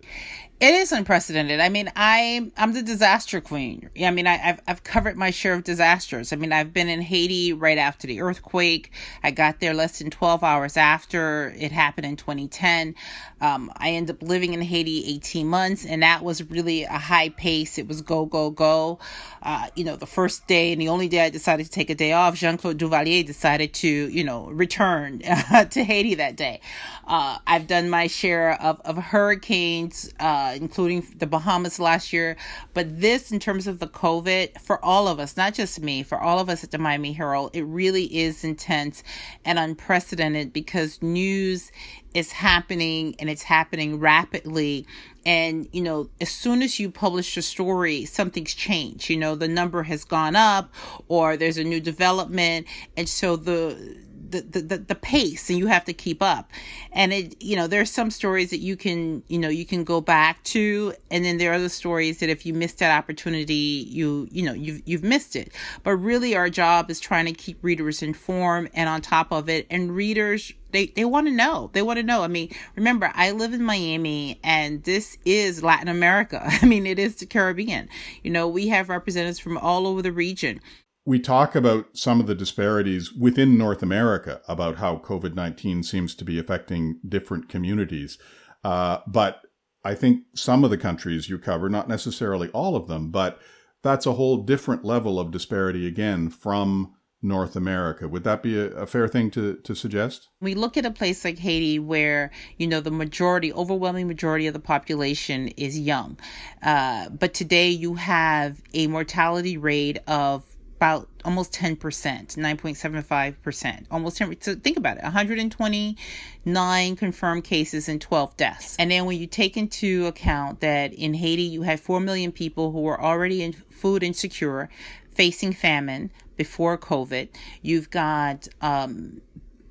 It 0.58 0.73
is 0.73 0.90
unprecedented. 0.90 1.61
I 1.61 1.69
mean, 1.69 1.93
I 1.96 2.50
I'm 2.56 2.73
the 2.73 2.81
disaster 2.81 3.43
queen. 3.43 3.90
I 4.02 4.11
mean, 4.11 4.26
I, 4.26 4.38
have 4.38 4.62
I've 4.67 4.82
covered 4.84 5.14
my 5.14 5.31
share 5.31 5.52
of 5.52 5.64
disasters. 5.64 6.32
I 6.32 6.37
mean, 6.37 6.50
I've 6.50 6.73
been 6.73 6.88
in 6.88 7.02
Haiti 7.02 7.52
right 7.52 7.76
after 7.76 8.06
the 8.06 8.23
earthquake. 8.23 8.90
I 9.23 9.32
got 9.32 9.61
there 9.61 9.75
less 9.75 9.99
than 9.99 10.08
12 10.08 10.43
hours 10.43 10.78
after 10.78 11.55
it 11.58 11.73
happened 11.73 12.06
in 12.06 12.17
2010. 12.17 12.94
Um, 13.43 13.70
I 13.76 13.90
ended 13.90 14.17
up 14.17 14.22
living 14.22 14.55
in 14.55 14.62
Haiti 14.62 15.05
18 15.17 15.46
months, 15.46 15.84
and 15.84 16.02
that 16.02 16.25
was 16.25 16.43
really 16.49 16.84
a 16.84 16.88
high 16.96 17.29
pace. 17.29 17.76
It 17.76 17.87
was 17.87 18.00
go 18.00 18.25
go 18.25 18.49
go. 18.49 18.99
Uh, 19.43 19.67
you 19.75 19.84
know, 19.84 19.96
the 19.96 20.06
first 20.06 20.46
day 20.46 20.72
and 20.72 20.81
the 20.81 20.88
only 20.88 21.08
day 21.08 21.20
I 21.20 21.29
decided 21.29 21.67
to 21.67 21.70
take 21.70 21.90
a 21.90 21.94
day 21.94 22.12
off, 22.12 22.34
Jean 22.34 22.56
Claude 22.56 22.79
Duvalier 22.79 23.26
decided 23.26 23.75
to 23.75 23.88
you 23.88 24.25
know 24.25 24.46
return 24.46 25.19
to 25.70 25.84
Haiti 25.84 26.14
that 26.14 26.37
day. 26.37 26.61
Uh, 27.06 27.37
I've 27.46 27.65
done 27.66 27.90
my 27.90 28.06
share 28.06 28.60
of 28.60 28.80
of 28.84 28.96
hurricanes. 28.96 30.12
Uh, 30.18 30.56
including 30.56 31.06
the 31.16 31.26
Bahamas 31.26 31.78
last 31.78 32.12
year. 32.12 32.36
But 32.74 33.00
this, 33.00 33.30
in 33.30 33.38
terms 33.38 33.66
of 33.66 33.78
the 33.78 33.86
COVID, 33.86 34.60
for 34.60 34.84
all 34.84 35.08
of 35.08 35.20
us, 35.20 35.36
not 35.36 35.54
just 35.54 35.80
me, 35.80 36.02
for 36.02 36.20
all 36.20 36.38
of 36.38 36.48
us 36.48 36.64
at 36.64 36.70
the 36.70 36.78
Miami 36.78 37.12
Herald, 37.12 37.54
it 37.54 37.62
really 37.62 38.04
is 38.04 38.44
intense 38.44 39.02
and 39.44 39.58
unprecedented 39.58 40.52
because 40.52 41.00
news 41.02 41.70
is 42.14 42.32
happening 42.32 43.14
and 43.18 43.28
it's 43.28 43.42
happening 43.42 44.00
rapidly 44.00 44.86
and 45.26 45.69
you 45.72 45.82
know 45.82 46.08
as 46.19 46.30
soon 46.30 46.62
as 46.62 46.80
you 46.80 46.90
publish 46.90 47.36
a 47.36 47.42
story 47.42 48.06
something's 48.06 48.54
changed 48.54 49.10
you 49.10 49.19
know 49.19 49.34
the 49.34 49.48
number 49.48 49.82
has 49.82 50.02
gone 50.02 50.34
up 50.34 50.72
or 51.08 51.36
there's 51.36 51.58
a 51.58 51.64
new 51.64 51.78
development 51.78 52.66
and 52.96 53.06
so 53.06 53.36
the 53.36 53.98
the, 54.31 54.61
the, 54.61 54.78
the 54.78 54.94
pace 54.94 55.49
and 55.49 55.58
you 55.58 55.67
have 55.67 55.84
to 55.84 55.93
keep 55.93 56.23
up 56.23 56.50
and 56.93 57.12
it 57.12 57.40
you 57.43 57.56
know 57.56 57.67
there's 57.67 57.90
some 57.90 58.11
stories 58.11 58.50
that 58.50 58.58
you 58.58 58.76
can 58.76 59.23
you 59.28 59.38
know 59.38 59.49
you 59.49 59.64
can 59.64 59.84
go 59.84 60.00
back 60.00 60.43
to 60.44 60.93
and 61.10 61.24
then 61.24 61.39
there 61.39 61.53
are 61.53 61.58
the 61.58 61.69
stories 61.69 62.20
that 62.20 62.29
if 62.29 62.44
you 62.44 62.55
missed 62.55 62.79
that 62.79 62.96
opportunity 62.96 63.55
you 63.89 64.29
you 64.31 64.43
know 64.43 64.53
you've 64.53 64.82
you've 64.86 65.05
missed 65.05 65.36
it 65.36 65.53
but 65.82 65.93
really 65.93 66.34
our 66.34 66.50
job 66.50 66.91
is 66.91 67.00
trying 67.00 67.27
to 67.27 67.32
keep 67.32 67.58
readers 67.62 68.03
informed 68.03 68.70
and 68.74 68.89
on 68.89 69.00
top 69.00 69.32
of 69.32 69.48
it 69.48 69.67
and 69.70 69.94
readers 69.94 70.53
they, 70.72 70.89
they 70.89 71.06
want 71.06 71.27
to 71.27 71.32
know. 71.32 71.70
They 71.72 71.81
want 71.81 71.98
to 71.98 72.03
know. 72.03 72.22
I 72.22 72.29
mean, 72.29 72.50
remember, 72.74 73.10
I 73.15 73.31
live 73.31 73.55
in 73.55 73.62
Miami 73.62 74.39
and 74.44 74.82
this 74.84 75.17
is 75.24 75.62
Latin 75.62 75.89
America. 75.89 76.43
I 76.44 76.67
mean, 76.67 76.86
it 76.86 76.98
is 76.98 77.17
the 77.17 77.24
Caribbean. 77.24 77.89
You 78.22 78.31
know, 78.31 78.46
we 78.46 78.69
have 78.69 78.91
representatives 78.91 79.39
from 79.39 79.56
all 79.56 79.86
over 79.86 80.03
the 80.03 80.12
region 80.12 80.60
we 81.06 81.20
talk 81.20 81.55
about 81.55 81.86
some 81.96 82.19
of 82.20 82.27
the 82.27 82.34
disparities 82.34 83.13
within 83.13 83.56
North 83.56 83.82
America 83.82 84.43
about 84.48 84.77
how 84.77 84.96
COVID 84.96 85.34
19 85.34 85.84
seems 85.84 86.15
to 86.17 86.25
be 86.25 86.39
affecting 86.39 86.98
different 87.08 87.48
communities. 87.48 88.19
Uh, 88.65 88.98
but 89.06 89.43
I 89.84 89.94
think 89.94 90.25
some 90.34 90.65
of 90.65 90.70
the 90.70 90.77
countries 90.77 91.31
you 91.31 91.39
cover, 91.39 91.69
not 91.69 91.89
necessarily 91.89 92.48
all 92.48 92.75
of 92.75 92.89
them, 92.89 93.13
but 93.13 93.41
that's 93.84 94.05
a 94.05 94.15
whole 94.15 94.39
different 94.39 94.84
level 94.84 95.20
of 95.20 95.31
disparity 95.31 95.86
again 95.86 96.29
from 96.29 96.93
North 97.22 97.55
America. 97.55 98.08
Would 98.08 98.25
that 98.25 98.43
be 98.43 98.58
a, 98.58 98.67
a, 98.72 98.86
fair 98.86 99.06
thing 99.06 99.31
to, 99.31 99.55
to 99.55 99.75
suggest? 99.77 100.29
We 100.41 100.55
look 100.55 100.77
at 100.77 100.84
a 100.84 100.91
place 100.91 101.25
like 101.25 101.39
Haiti 101.39 101.79
where, 101.79 102.32
you 102.56 102.67
know, 102.67 102.81
the 102.81 102.91
majority, 102.91 103.53
overwhelming 103.53 104.08
majority 104.08 104.48
of 104.48 104.55
the 104.55 104.60
population 104.60 105.48
is 105.56 105.79
young. 105.79 106.19
Uh, 106.63 107.08
but 107.10 107.32
today 107.32 107.69
you 107.69 107.94
have 107.94 108.60
a 108.75 108.89
mortality 108.89 109.56
rate 109.56 109.98
of 110.08 110.44
about 110.76 111.08
almost 111.24 111.52
10%, 111.52 111.78
9.75%, 111.78 113.84
almost 113.90 114.18
10. 114.18 114.36
So 114.40 114.54
think 114.54 114.76
about 114.76 114.98
it 114.98 115.02
129 115.02 116.96
confirmed 116.96 117.44
cases 117.44 117.88
and 117.88 118.00
12 118.00 118.36
deaths. 118.36 118.76
And 118.78 118.90
then 118.90 119.06
when 119.06 119.18
you 119.18 119.26
take 119.26 119.56
into 119.56 120.06
account 120.06 120.60
that 120.60 120.92
in 120.92 121.14
Haiti, 121.14 121.42
you 121.42 121.62
had 121.62 121.80
4 121.80 122.00
million 122.00 122.30
people 122.30 122.72
who 122.72 122.82
were 122.82 123.00
already 123.00 123.42
in 123.42 123.52
food 123.52 124.02
insecure, 124.02 124.68
facing 125.12 125.52
famine 125.52 126.10
before 126.36 126.76
COVID, 126.76 127.28
you've 127.62 127.90
got 127.90 128.46
um, 128.60 129.22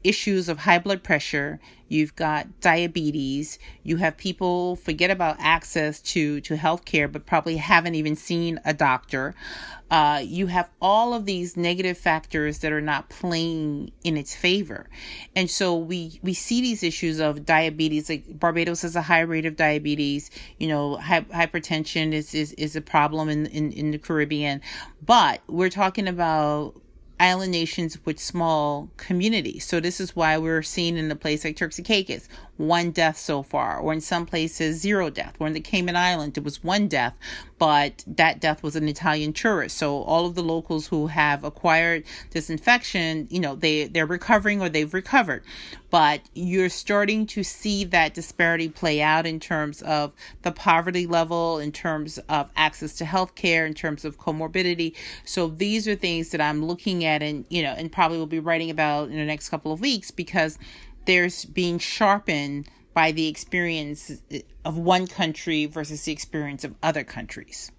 issues 0.05 0.49
of 0.49 0.59
high 0.59 0.79
blood 0.79 1.03
pressure, 1.03 1.59
you've 1.87 2.15
got 2.15 2.59
diabetes, 2.61 3.59
you 3.83 3.97
have 3.97 4.17
people 4.17 4.75
forget 4.77 5.11
about 5.11 5.35
access 5.39 6.01
to 6.01 6.41
to 6.41 6.55
healthcare 6.55 7.11
but 7.11 7.25
probably 7.25 7.57
haven't 7.57 7.95
even 7.95 8.15
seen 8.15 8.59
a 8.65 8.73
doctor. 8.73 9.33
Uh, 9.91 10.19
you 10.23 10.47
have 10.47 10.67
all 10.81 11.13
of 11.13 11.25
these 11.25 11.55
negative 11.55 11.97
factors 11.97 12.59
that 12.59 12.71
are 12.71 12.81
not 12.81 13.07
playing 13.09 13.91
in 14.03 14.17
its 14.17 14.35
favor, 14.35 14.89
and 15.35 15.49
so 15.49 15.75
we 15.75 16.19
we 16.23 16.33
see 16.33 16.61
these 16.61 16.81
issues 16.83 17.19
of 17.19 17.45
diabetes. 17.45 18.09
Like 18.09 18.39
Barbados 18.39 18.81
has 18.81 18.95
a 18.95 19.01
high 19.01 19.21
rate 19.21 19.45
of 19.45 19.55
diabetes. 19.55 20.31
You 20.59 20.69
know, 20.69 20.97
hi- 20.97 21.21
hypertension 21.21 22.13
is, 22.13 22.33
is 22.33 22.53
is 22.53 22.75
a 22.75 22.81
problem 22.81 23.29
in, 23.29 23.45
in 23.47 23.71
in 23.73 23.91
the 23.91 23.99
Caribbean, 23.99 24.61
but 25.05 25.41
we're 25.47 25.69
talking 25.69 26.07
about 26.07 26.81
island 27.19 27.51
nations 27.51 27.97
with 28.05 28.19
small 28.19 28.89
communities. 28.97 29.65
So 29.65 29.79
this 29.79 29.99
is 29.99 30.15
why 30.15 30.37
we're 30.37 30.63
seeing 30.63 30.97
in 30.97 31.11
a 31.11 31.15
place 31.15 31.45
like 31.45 31.55
Turks 31.55 31.77
and 31.77 31.87
Caicos 31.87 32.27
one 32.57 32.91
death 32.91 33.17
so 33.17 33.43
far, 33.43 33.77
or 33.79 33.93
in 33.93 34.01
some 34.01 34.25
places 34.25 34.79
zero 34.79 35.09
death. 35.09 35.35
Or 35.39 35.47
in 35.47 35.53
the 35.53 35.59
Cayman 35.59 35.95
Island, 35.95 36.37
it 36.37 36.43
was 36.43 36.63
one 36.63 36.87
death, 36.87 37.13
but 37.57 38.03
that 38.07 38.39
death 38.39 38.63
was 38.63 38.75
an 38.75 38.87
Italian 38.87 39.33
tourist. 39.33 39.77
So 39.77 40.03
all 40.03 40.25
of 40.25 40.35
the 40.35 40.43
locals 40.43 40.87
who 40.87 41.07
have 41.07 41.43
acquired 41.43 42.03
this 42.31 42.49
infection, 42.49 43.27
you 43.29 43.39
know, 43.39 43.55
they 43.55 43.87
they're 43.87 44.05
recovering 44.05 44.61
or 44.61 44.69
they've 44.69 44.93
recovered. 44.93 45.43
But 45.89 46.21
you're 46.33 46.69
starting 46.69 47.25
to 47.27 47.43
see 47.43 47.85
that 47.85 48.13
disparity 48.13 48.67
play 48.67 49.01
out 49.01 49.25
in 49.25 49.39
terms 49.39 49.81
of 49.83 50.11
the 50.41 50.51
poverty 50.51 51.07
level, 51.07 51.59
in 51.59 51.71
terms 51.71 52.17
of 52.27 52.49
access 52.57 52.95
to 52.97 53.05
health 53.05 53.35
care, 53.35 53.65
in 53.65 53.73
terms 53.73 54.03
of 54.03 54.19
comorbidity. 54.19 54.93
So 55.23 55.47
these 55.47 55.87
are 55.87 55.95
things 55.95 56.31
that 56.31 56.41
I'm 56.41 56.65
looking 56.65 57.05
at 57.05 57.23
and, 57.23 57.45
you 57.49 57.63
know, 57.63 57.73
and 57.77 57.89
probably 57.89 58.17
will 58.17 58.25
be 58.25 58.39
writing 58.39 58.69
about 58.69 59.09
in 59.09 59.15
the 59.15 59.23
next 59.23 59.47
couple 59.47 59.71
of 59.71 59.79
weeks 59.79 60.11
because 60.11 60.57
there's 61.05 61.45
being 61.45 61.79
sharpened 61.79 62.69
by 62.93 63.11
the 63.11 63.27
experience 63.27 64.11
uh, 64.33 64.37
of 64.63 64.77
one 64.77 65.07
country 65.07 65.65
versus 65.65 66.03
the 66.05 66.11
experience 66.11 66.63
of 66.63 66.75
other 66.81 67.03
countries. 67.03 67.71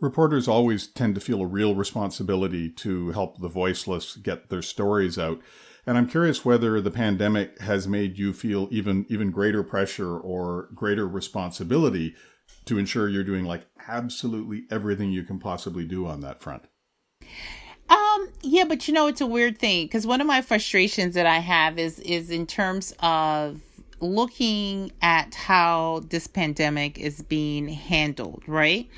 Reporters 0.00 0.46
always 0.46 0.86
tend 0.86 1.16
to 1.16 1.20
feel 1.20 1.42
a 1.42 1.46
real 1.46 1.74
responsibility 1.74 2.70
to 2.70 3.10
help 3.10 3.40
the 3.40 3.48
voiceless 3.48 4.16
get 4.16 4.48
their 4.48 4.62
stories 4.62 5.18
out. 5.18 5.40
And 5.86 5.98
I'm 5.98 6.06
curious 6.06 6.44
whether 6.44 6.80
the 6.80 6.90
pandemic 6.90 7.60
has 7.60 7.88
made 7.88 8.18
you 8.18 8.32
feel 8.32 8.68
even 8.70 9.06
even 9.08 9.30
greater 9.30 9.64
pressure 9.64 10.16
or 10.16 10.68
greater 10.74 11.08
responsibility 11.08 12.14
to 12.66 12.78
ensure 12.78 13.08
you're 13.08 13.24
doing 13.24 13.44
like 13.44 13.66
absolutely 13.88 14.64
everything 14.70 15.10
you 15.10 15.24
can 15.24 15.38
possibly 15.38 15.86
do 15.86 16.06
on 16.06 16.20
that 16.20 16.40
front. 16.40 16.64
Um, 18.18 18.28
yeah, 18.42 18.64
but 18.64 18.88
you 18.88 18.94
know, 18.94 19.06
it's 19.06 19.20
a 19.20 19.26
weird 19.26 19.58
thing 19.58 19.86
because 19.86 20.06
one 20.06 20.20
of 20.20 20.26
my 20.26 20.42
frustrations 20.42 21.14
that 21.14 21.26
I 21.26 21.38
have 21.38 21.78
is 21.78 21.98
is 22.00 22.30
in 22.30 22.46
terms 22.46 22.94
of 23.00 23.60
looking 24.00 24.92
at 25.02 25.34
how 25.34 26.04
this 26.08 26.26
pandemic 26.28 26.98
is 26.98 27.22
being 27.22 27.68
handled, 27.68 28.42
right? 28.46 28.88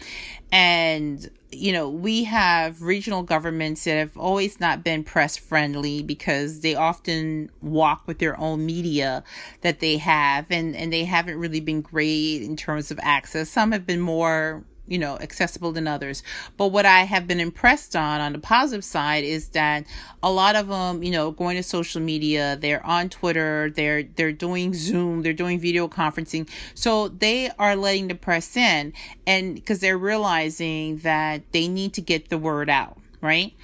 And 0.52 1.28
you 1.52 1.72
know, 1.72 1.88
we 1.88 2.22
have 2.24 2.80
regional 2.80 3.24
governments 3.24 3.82
that 3.84 3.96
have 3.96 4.16
always 4.16 4.60
not 4.60 4.84
been 4.84 5.02
press 5.02 5.36
friendly 5.36 6.02
because 6.02 6.60
they 6.60 6.76
often 6.76 7.50
walk 7.60 8.06
with 8.06 8.20
their 8.20 8.38
own 8.38 8.64
media 8.64 9.24
that 9.62 9.80
they 9.80 9.96
have 9.96 10.46
and 10.50 10.76
and 10.76 10.92
they 10.92 11.04
haven't 11.04 11.38
really 11.38 11.60
been 11.60 11.80
great 11.80 12.42
in 12.42 12.56
terms 12.56 12.90
of 12.90 13.00
access. 13.02 13.50
Some 13.50 13.72
have 13.72 13.86
been 13.86 14.00
more 14.00 14.64
you 14.90 14.98
know 14.98 15.16
accessible 15.20 15.72
than 15.72 15.88
others. 15.88 16.22
But 16.58 16.68
what 16.68 16.84
i 16.84 17.04
have 17.04 17.26
been 17.26 17.40
impressed 17.40 17.96
on 17.96 18.20
on 18.20 18.32
the 18.32 18.38
positive 18.38 18.84
side 18.84 19.24
is 19.24 19.48
that 19.50 19.86
a 20.22 20.30
lot 20.30 20.56
of 20.56 20.68
them 20.68 21.02
you 21.02 21.10
know 21.10 21.30
going 21.30 21.56
to 21.56 21.62
social 21.62 22.02
media 22.02 22.58
they're 22.60 22.84
on 22.84 23.08
twitter 23.08 23.70
they're 23.70 24.02
they're 24.02 24.32
doing 24.32 24.74
zoom 24.74 25.22
they're 25.22 25.32
doing 25.32 25.58
video 25.58 25.88
conferencing. 25.88 26.48
So 26.74 27.08
they 27.08 27.50
are 27.58 27.76
letting 27.76 28.08
the 28.08 28.14
press 28.14 28.56
in 28.56 28.92
and 29.26 29.54
because 29.54 29.80
they're 29.80 29.98
realizing 29.98 30.98
that 30.98 31.42
they 31.52 31.68
need 31.68 31.94
to 31.94 32.00
get 32.00 32.28
the 32.28 32.38
word 32.38 32.68
out 32.68 32.98
right 33.20 33.54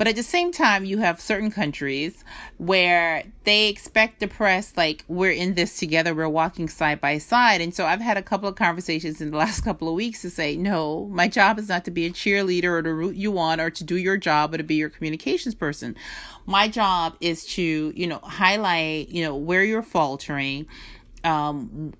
but 0.00 0.08
at 0.08 0.16
the 0.16 0.22
same 0.22 0.50
time, 0.50 0.86
you 0.86 0.96
have 0.96 1.20
certain 1.20 1.50
countries 1.50 2.24
where 2.56 3.22
they 3.44 3.68
expect 3.68 4.18
the 4.20 4.28
press, 4.28 4.72
like, 4.74 5.04
we're 5.08 5.30
in 5.30 5.52
this 5.52 5.78
together, 5.78 6.14
we're 6.14 6.26
walking 6.26 6.70
side 6.70 7.02
by 7.02 7.18
side. 7.18 7.60
And 7.60 7.74
so 7.74 7.84
I've 7.84 8.00
had 8.00 8.16
a 8.16 8.22
couple 8.22 8.48
of 8.48 8.54
conversations 8.54 9.20
in 9.20 9.30
the 9.30 9.36
last 9.36 9.60
couple 9.64 9.88
of 9.88 9.94
weeks 9.94 10.22
to 10.22 10.30
say, 10.30 10.56
no, 10.56 11.04
my 11.08 11.28
job 11.28 11.58
is 11.58 11.68
not 11.68 11.84
to 11.84 11.90
be 11.90 12.06
a 12.06 12.10
cheerleader 12.10 12.70
or 12.70 12.80
to 12.80 12.94
root 12.94 13.14
you 13.14 13.38
on 13.38 13.60
or 13.60 13.68
to 13.68 13.84
do 13.84 13.96
your 13.96 14.16
job 14.16 14.54
or 14.54 14.56
to 14.56 14.62
be 14.62 14.76
your 14.76 14.88
communications 14.88 15.54
person. 15.54 15.94
My 16.46 16.66
job 16.66 17.14
is 17.20 17.44
to, 17.56 17.92
you 17.94 18.06
know, 18.06 18.20
highlight, 18.22 19.10
you 19.10 19.22
know, 19.22 19.36
where 19.36 19.64
you're 19.64 19.82
faltering, 19.82 20.66
um, 21.24 21.92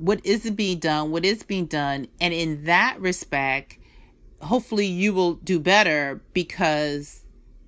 what 0.00 0.20
isn't 0.26 0.56
being 0.56 0.80
done, 0.80 1.12
what 1.12 1.24
is 1.24 1.44
being 1.44 1.66
done. 1.66 2.08
And 2.20 2.34
in 2.34 2.64
that 2.64 3.00
respect, 3.00 3.78
hopefully 4.42 4.86
you 4.86 5.14
will 5.14 5.34
do 5.34 5.60
better 5.60 6.20
because 6.32 7.22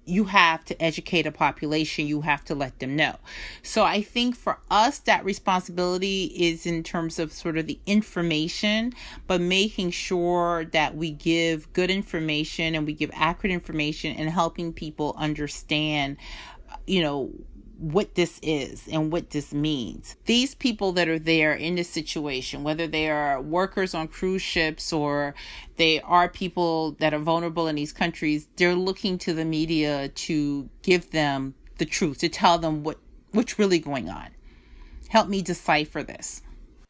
you 0.08 0.24
have 0.24 0.64
to 0.64 0.82
educate 0.82 1.26
a 1.26 1.32
population, 1.32 2.06
you 2.06 2.22
have 2.22 2.44
to 2.46 2.54
let 2.54 2.78
them 2.78 2.96
know. 2.96 3.16
So 3.62 3.84
I 3.84 4.02
think 4.02 4.36
for 4.36 4.58
us, 4.70 4.98
that 5.00 5.24
responsibility 5.24 6.24
is 6.34 6.66
in 6.66 6.82
terms 6.82 7.18
of 7.18 7.32
sort 7.32 7.58
of 7.58 7.66
the 7.66 7.78
information, 7.86 8.94
but 9.26 9.40
making 9.40 9.90
sure 9.90 10.64
that 10.66 10.96
we 10.96 11.10
give 11.10 11.72
good 11.72 11.90
information 11.90 12.74
and 12.74 12.86
we 12.86 12.94
give 12.94 13.10
accurate 13.12 13.52
information 13.52 14.16
and 14.16 14.30
helping 14.30 14.72
people 14.72 15.14
understand, 15.18 16.16
you 16.86 17.02
know, 17.02 17.30
what 17.78 18.16
this 18.16 18.40
is 18.42 18.88
and 18.88 19.12
what 19.12 19.30
this 19.30 19.54
means. 19.54 20.16
These 20.26 20.54
people 20.56 20.92
that 20.92 21.08
are 21.08 21.18
there 21.18 21.54
in 21.54 21.76
this 21.76 21.88
situation, 21.88 22.64
whether 22.64 22.86
they 22.86 23.08
are 23.08 23.40
workers 23.40 23.94
on 23.94 24.08
cruise 24.08 24.42
ships 24.42 24.92
or 24.92 25.34
they 25.76 26.00
are 26.00 26.28
people 26.28 26.92
that 26.98 27.14
are 27.14 27.20
vulnerable 27.20 27.68
in 27.68 27.76
these 27.76 27.92
countries, 27.92 28.48
they're 28.56 28.74
looking 28.74 29.16
to 29.18 29.32
the 29.32 29.44
media 29.44 30.08
to 30.08 30.68
give 30.82 31.10
them 31.10 31.54
the 31.78 31.86
truth, 31.86 32.18
to 32.18 32.28
tell 32.28 32.58
them 32.58 32.82
what 32.82 32.98
what's 33.32 33.58
really 33.58 33.78
going 33.78 34.08
on. 34.08 34.28
Help 35.08 35.28
me 35.28 35.42
decipher 35.42 36.02
this. 36.02 36.42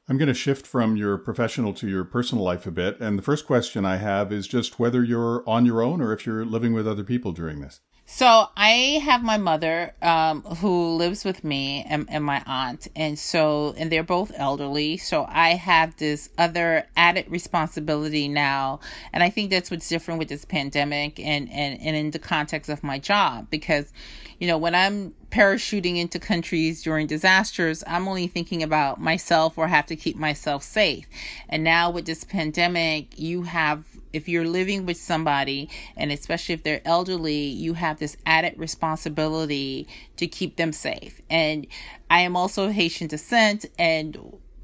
I'm 0.08 0.16
going 0.16 0.28
to 0.28 0.34
shift 0.34 0.66
from 0.66 0.96
your 0.96 1.18
professional 1.18 1.74
to 1.74 1.88
your 1.88 2.02
personal 2.02 2.42
life 2.42 2.66
a 2.66 2.70
bit. 2.70 2.98
And 2.98 3.18
the 3.18 3.22
first 3.22 3.46
question 3.46 3.84
I 3.84 3.96
have 3.96 4.32
is 4.32 4.48
just 4.48 4.78
whether 4.78 5.04
you're 5.04 5.44
on 5.46 5.66
your 5.66 5.82
own 5.82 6.00
or 6.00 6.14
if 6.14 6.24
you're 6.24 6.46
living 6.46 6.72
with 6.72 6.88
other 6.88 7.04
people 7.04 7.32
during 7.32 7.60
this. 7.60 7.80
So 8.10 8.46
I 8.56 9.02
have 9.04 9.22
my 9.22 9.36
mother 9.36 9.92
um, 10.00 10.40
who 10.40 10.96
lives 10.96 11.26
with 11.26 11.44
me 11.44 11.84
and, 11.86 12.06
and, 12.08 12.24
my 12.24 12.42
aunt, 12.46 12.88
and 12.96 13.18
so 13.18 13.74
and 13.76 13.92
they're 13.92 14.02
both 14.02 14.32
elderly. 14.34 14.96
So 14.96 15.26
I 15.28 15.50
have 15.50 15.94
this 15.98 16.30
other 16.38 16.86
added 16.96 17.26
responsibility 17.28 18.26
now, 18.26 18.80
and 19.12 19.22
I 19.22 19.28
think 19.28 19.50
that's 19.50 19.70
what's 19.70 19.90
different 19.90 20.18
with 20.20 20.28
this 20.28 20.46
pandemic 20.46 21.20
and 21.20 21.52
and 21.52 21.78
and 21.82 21.94
in 21.94 22.10
the 22.10 22.18
context 22.18 22.70
of 22.70 22.82
my 22.82 22.98
job 22.98 23.48
because, 23.50 23.92
you 24.38 24.46
know, 24.46 24.58
when 24.58 24.74
I'm 24.74 25.14
parachuting 25.30 25.98
into 25.98 26.18
countries 26.18 26.82
during 26.82 27.06
disasters, 27.06 27.82
I'm 27.86 28.08
only 28.08 28.28
thinking 28.28 28.62
about 28.62 29.00
myself 29.00 29.58
or 29.58 29.66
have 29.66 29.86
to 29.86 29.96
keep 29.96 30.16
myself 30.16 30.62
safe. 30.62 31.06
And 31.48 31.64
now 31.64 31.90
with 31.90 32.06
this 32.06 32.24
pandemic, 32.24 33.18
you 33.18 33.42
have 33.42 33.84
if 34.12 34.28
you're 34.28 34.46
living 34.46 34.86
with 34.86 34.96
somebody 34.96 35.68
and 35.96 36.10
especially 36.10 36.54
if 36.54 36.62
they're 36.62 36.80
elderly 36.84 37.36
you 37.36 37.74
have 37.74 37.98
this 37.98 38.16
added 38.24 38.54
responsibility 38.56 39.86
to 40.16 40.26
keep 40.26 40.56
them 40.56 40.72
safe 40.72 41.20
and 41.28 41.66
i 42.08 42.20
am 42.20 42.34
also 42.34 42.70
haitian 42.70 43.06
descent 43.06 43.66
and 43.78 44.18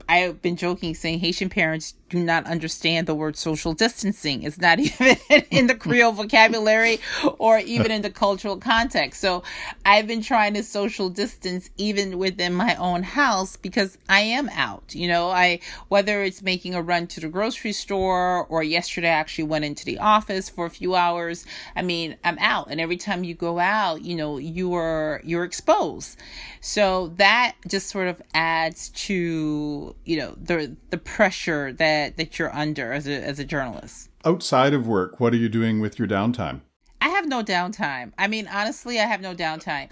i've 0.08 0.40
been 0.40 0.56
joking 0.56 0.94
saying 0.94 1.18
haitian 1.18 1.50
parents 1.50 1.92
do 2.14 2.24
not 2.24 2.46
understand 2.46 3.06
the 3.06 3.14
word 3.14 3.36
social 3.36 3.72
distancing. 3.72 4.42
It's 4.42 4.58
not 4.58 4.78
even 4.80 5.16
in 5.50 5.66
the 5.66 5.74
Creole 5.74 6.12
vocabulary 6.12 7.00
or 7.38 7.58
even 7.58 7.90
in 7.90 8.02
the 8.02 8.10
cultural 8.10 8.56
context. 8.56 9.20
So 9.20 9.42
I've 9.84 10.06
been 10.06 10.22
trying 10.22 10.54
to 10.54 10.62
social 10.62 11.08
distance 11.10 11.70
even 11.76 12.18
within 12.18 12.54
my 12.54 12.74
own 12.76 13.02
house 13.02 13.56
because 13.56 13.98
I 14.08 14.20
am 14.20 14.48
out. 14.50 14.94
You 14.94 15.08
know, 15.08 15.30
I 15.30 15.60
whether 15.88 16.22
it's 16.22 16.42
making 16.42 16.74
a 16.74 16.82
run 16.82 17.06
to 17.08 17.20
the 17.20 17.28
grocery 17.28 17.72
store 17.72 18.46
or 18.46 18.62
yesterday 18.62 19.08
I 19.08 19.12
actually 19.12 19.44
went 19.44 19.64
into 19.64 19.84
the 19.84 19.98
office 19.98 20.48
for 20.48 20.66
a 20.66 20.70
few 20.70 20.94
hours. 20.94 21.44
I 21.76 21.82
mean, 21.82 22.16
I'm 22.24 22.38
out 22.38 22.68
and 22.70 22.80
every 22.80 22.96
time 22.96 23.24
you 23.24 23.34
go 23.34 23.58
out, 23.58 24.02
you 24.02 24.16
know, 24.16 24.38
you 24.38 24.74
are 24.74 25.20
you're 25.24 25.44
exposed. 25.44 26.18
So 26.60 27.08
that 27.16 27.56
just 27.68 27.88
sort 27.88 28.08
of 28.08 28.22
adds 28.32 28.88
to, 28.90 29.94
you 30.04 30.16
know, 30.16 30.34
the 30.40 30.76
the 30.90 30.98
pressure 30.98 31.72
that 31.74 32.03
that 32.04 32.16
that 32.16 32.38
you're 32.38 32.54
under 32.54 32.92
as 32.92 33.06
a 33.06 33.12
as 33.12 33.38
a 33.38 33.44
journalist. 33.44 34.10
Outside 34.24 34.74
of 34.74 34.86
work, 34.86 35.20
what 35.20 35.32
are 35.32 35.38
you 35.38 35.48
doing 35.48 35.80
with 35.80 35.98
your 35.98 36.08
downtime? 36.08 36.60
I 37.00 37.08
have 37.08 37.26
no 37.26 37.42
downtime. 37.42 38.12
I 38.18 38.28
mean, 38.28 38.48
honestly, 38.48 39.00
I 39.00 39.04
have 39.04 39.20
no 39.20 39.34
downtime. 39.34 39.88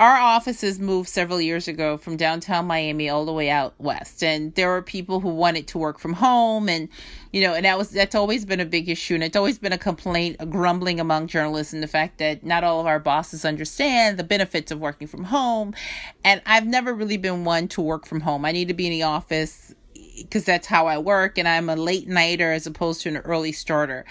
Our 0.00 0.16
offices 0.16 0.78
moved 0.78 1.08
several 1.08 1.40
years 1.40 1.66
ago 1.66 1.96
from 1.96 2.16
downtown 2.16 2.68
Miami 2.68 3.08
all 3.08 3.24
the 3.24 3.32
way 3.32 3.50
out 3.50 3.74
west, 3.78 4.22
and 4.22 4.54
there 4.54 4.68
were 4.68 4.80
people 4.80 5.18
who 5.18 5.30
wanted 5.30 5.66
to 5.68 5.78
work 5.78 5.98
from 5.98 6.12
home, 6.12 6.68
and 6.68 6.88
you 7.32 7.40
know, 7.40 7.54
and 7.54 7.64
that 7.64 7.76
was 7.76 7.90
that's 7.90 8.14
always 8.14 8.44
been 8.44 8.60
a 8.60 8.64
big 8.64 8.88
issue, 8.88 9.14
and 9.14 9.24
it's 9.24 9.36
always 9.36 9.58
been 9.58 9.72
a 9.72 9.78
complaint, 9.78 10.36
a 10.38 10.46
grumbling 10.46 11.00
among 11.00 11.26
journalists, 11.26 11.72
and 11.72 11.82
the 11.82 11.88
fact 11.88 12.18
that 12.18 12.44
not 12.44 12.62
all 12.62 12.78
of 12.78 12.86
our 12.86 13.00
bosses 13.00 13.44
understand 13.44 14.20
the 14.20 14.24
benefits 14.24 14.70
of 14.70 14.78
working 14.78 15.08
from 15.08 15.24
home, 15.24 15.74
and 16.24 16.40
I've 16.46 16.66
never 16.66 16.94
really 16.94 17.16
been 17.16 17.44
one 17.44 17.66
to 17.68 17.80
work 17.80 18.06
from 18.06 18.20
home. 18.20 18.44
I 18.44 18.52
need 18.52 18.68
to 18.68 18.74
be 18.74 18.86
in 18.86 18.92
the 18.92 19.02
office 19.02 19.74
because 20.22 20.44
that's 20.44 20.66
how 20.66 20.86
I 20.86 20.98
work 20.98 21.38
and 21.38 21.48
I'm 21.48 21.68
a 21.68 21.76
late 21.76 22.08
nighter 22.08 22.52
as 22.52 22.66
opposed 22.66 23.02
to 23.02 23.08
an 23.08 23.18
early 23.18 23.52
starter. 23.52 24.04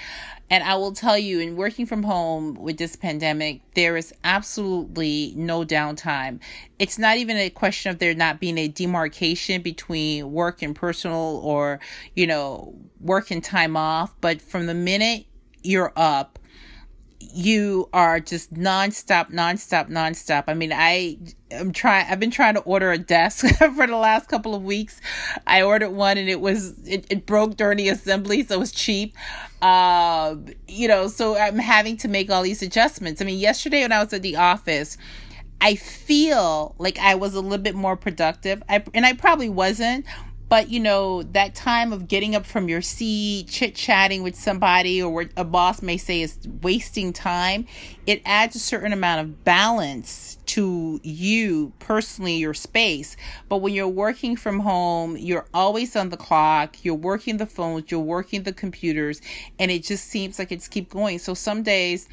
And 0.49 0.63
I 0.63 0.75
will 0.75 0.93
tell 0.93 1.17
you, 1.17 1.39
in 1.39 1.57
working 1.57 1.85
from 1.85 2.03
home 2.03 2.53
with 2.55 2.77
this 2.77 2.95
pandemic, 2.95 3.61
there 3.73 3.97
is 3.97 4.13
absolutely 4.23 5.33
no 5.35 5.65
downtime. 5.65 6.39
It's 6.79 6.97
not 6.97 7.17
even 7.17 7.35
a 7.35 7.49
question 7.49 7.91
of 7.91 7.99
there 7.99 8.13
not 8.13 8.39
being 8.39 8.57
a 8.57 8.69
demarcation 8.69 9.61
between 9.61 10.31
work 10.31 10.61
and 10.61 10.73
personal 10.73 11.41
or, 11.43 11.81
you 12.15 12.27
know, 12.27 12.73
work 13.01 13.29
and 13.29 13.43
time 13.43 13.75
off. 13.75 14.15
But 14.21 14.41
from 14.41 14.67
the 14.67 14.73
minute 14.73 15.25
you're 15.63 15.91
up, 15.97 16.39
you 17.19 17.89
are 17.93 18.19
just 18.19 18.53
nonstop, 18.53 19.31
nonstop, 19.31 19.89
nonstop. 19.89 20.43
I 20.47 20.53
mean, 20.53 20.71
I 20.73 21.17
am 21.51 21.71
trying. 21.71 22.05
I've 22.09 22.19
been 22.19 22.31
trying 22.31 22.53
to 22.55 22.61
order 22.61 22.91
a 22.91 22.97
desk 22.97 23.45
for 23.57 23.87
the 23.87 23.95
last 23.95 24.27
couple 24.27 24.53
of 24.53 24.63
weeks. 24.63 25.01
I 25.45 25.61
ordered 25.61 25.91
one 25.91 26.17
and 26.17 26.29
it 26.29 26.41
was 26.41 26.77
it, 26.85 27.05
it 27.09 27.25
broke 27.25 27.57
during 27.57 27.77
the 27.77 27.89
assembly, 27.89 28.43
so 28.43 28.55
it 28.55 28.59
was 28.59 28.71
cheap. 28.71 29.15
Uh, 29.61 30.35
you 30.67 30.87
know, 30.87 31.07
so 31.07 31.37
I'm 31.37 31.57
having 31.57 31.97
to 31.97 32.07
make 32.07 32.29
all 32.29 32.43
these 32.43 32.61
adjustments. 32.61 33.21
I 33.21 33.25
mean, 33.25 33.39
yesterday 33.39 33.81
when 33.81 33.91
I 33.91 34.03
was 34.03 34.13
at 34.13 34.21
the 34.21 34.35
office. 34.35 34.97
I 35.59 35.73
feel 35.73 36.75
like 36.77 36.99
I 36.99 37.15
was 37.15 37.33
a 37.33 37.41
little 37.41 37.57
bit 37.57 37.73
more 37.73 37.97
productive. 37.97 38.61
I, 38.69 38.83
and 38.93 39.07
I 39.07 39.13
probably 39.13 39.49
wasn't, 39.49 40.05
but 40.49 40.69
you 40.69 40.79
know 40.79 41.23
that 41.23 41.55
time 41.55 41.91
of 41.91 42.07
getting 42.07 42.35
up 42.35 42.45
from 42.45 42.69
your 42.69 42.81
seat 42.81 43.47
chit 43.47 43.75
chatting 43.75 44.23
with 44.23 44.35
somebody 44.35 45.01
or 45.01 45.13
what 45.13 45.29
a 45.37 45.43
boss 45.43 45.81
may 45.81 45.97
say 45.97 46.21
is 46.21 46.37
wasting 46.61 47.11
time 47.13 47.65
it 48.05 48.21
adds 48.25 48.55
a 48.55 48.59
certain 48.59 48.93
amount 48.93 49.21
of 49.21 49.43
balance 49.43 50.37
to 50.47 50.99
you 51.03 51.73
personally 51.79 52.37
your 52.37 52.53
space. 52.53 53.17
But 53.49 53.57
when 53.57 53.73
you're 53.73 53.87
working 53.87 54.35
from 54.35 54.59
home 54.59 55.17
you're 55.17 55.45
always 55.53 55.95
on 55.95 56.09
the 56.09 56.17
clock 56.17 56.83
you're 56.83 56.95
working 56.95 57.37
the 57.37 57.45
phones 57.45 57.91
you're 57.91 57.99
working 57.99 58.43
the 58.43 58.53
computers 58.53 59.21
and 59.59 59.69
it 59.69 59.83
just 59.83 60.05
seems 60.05 60.39
like 60.39 60.51
it's 60.51 60.67
keep 60.67 60.89
going. 60.89 61.19
So 61.19 61.33
some 61.33 61.63
days 61.63 62.07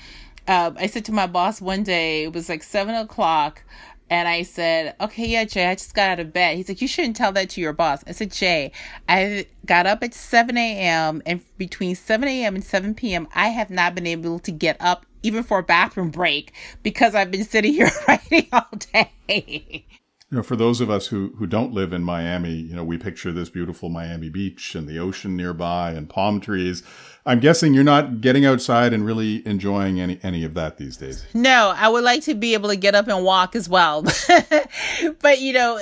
uh, 0.47 0.71
i 0.77 0.87
said 0.87 1.07
to 1.07 1.13
my 1.13 1.27
boss 1.27 1.63
one 1.63 1.83
day 1.83 2.25
it 2.25 2.33
was 2.35 2.51
like 2.51 2.63
seven 2.63 2.95
o'clock 2.95 3.63
and 4.11 4.29
I 4.29 4.43
said, 4.43 4.95
okay, 5.01 5.27
yeah, 5.27 5.45
Jay, 5.45 5.67
I 5.67 5.75
just 5.75 5.95
got 5.95 6.11
out 6.11 6.21
of 6.21 6.33
bed. 6.33 6.57
He's 6.57 6.69
like, 6.69 6.83
you 6.83 6.89
shouldn't 6.89 7.17
tell 7.17 7.33
that 7.33 7.51
to 7.51 7.61
your 7.61 7.73
boss. 7.73 8.05
I 8.07 8.13
said, 8.13 8.33
Jay, 8.33 8.73
I 9.09 9.47
got 9.65 9.87
up 9.87 10.03
at 10.03 10.15
7 10.15 10.57
a.m. 10.57 11.23
and 11.25 11.41
between 11.57 11.95
7 11.95 12.29
a.m. 12.29 12.55
and 12.55 12.65
7 12.65 12.95
p.m., 12.95 13.29
I 13.35 13.49
have 13.49 13.71
not 13.71 13.95
been 13.95 14.07
able 14.07 14.39
to 14.41 14.51
get 14.53 14.77
up 14.81 15.07
even 15.23 15.43
for 15.43 15.59
a 15.59 15.63
bathroom 15.63 16.11
break 16.11 16.53
because 16.83 17.15
I've 17.15 17.31
been 17.31 17.45
sitting 17.45 17.73
here 17.73 17.91
writing 18.09 18.49
all 18.53 18.69
day. 18.93 19.87
You 20.35 20.39
know, 20.39 20.43
for 20.43 20.57
those 20.57 20.81
of 20.81 20.91
us 20.91 21.07
who, 21.07 21.33
who 21.39 21.47
don't 21.47 21.73
live 21.73 21.93
in 21.93 22.03
Miami, 22.03 22.55
you 22.55 22.75
know, 22.75 22.83
we 22.83 22.99
picture 22.99 23.31
this 23.31 23.49
beautiful 23.49 23.89
Miami 23.89 24.29
beach 24.29 24.75
and 24.75 24.89
the 24.89 24.99
ocean 24.99 25.37
nearby 25.37 25.93
and 25.93 26.09
palm 26.09 26.41
trees. 26.41 26.83
I'm 27.25 27.39
guessing 27.39 27.73
you're 27.73 27.85
not 27.85 28.21
getting 28.21 28.45
outside 28.45 28.93
and 28.93 29.07
really 29.07 29.47
enjoying 29.47 30.01
any, 30.01 30.19
any 30.25 30.43
of 30.43 30.55
that 30.55 30.77
these 30.77 30.97
days. 30.97 31.25
No, 31.35 31.73
I 31.77 31.87
would 31.87 32.03
like 32.03 32.25
to 32.25 32.35
be 32.35 32.55
able 32.55 32.69
to 32.71 32.75
get 32.75 32.97
up 32.97 33.07
and 33.07 33.25
walk 33.25 33.55
as 33.55 33.69
well. 33.69 34.03
but, 35.21 35.41
you 35.41 35.53
know, 35.53 35.81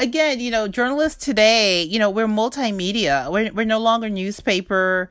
again, 0.00 0.40
you 0.40 0.50
know, 0.50 0.66
journalists 0.66 1.24
today, 1.24 1.84
you 1.84 2.00
know, 2.00 2.10
we're 2.10 2.26
multimedia. 2.26 3.30
We're, 3.30 3.52
we're 3.52 3.64
no 3.64 3.78
longer 3.78 4.10
newspaper 4.10 5.08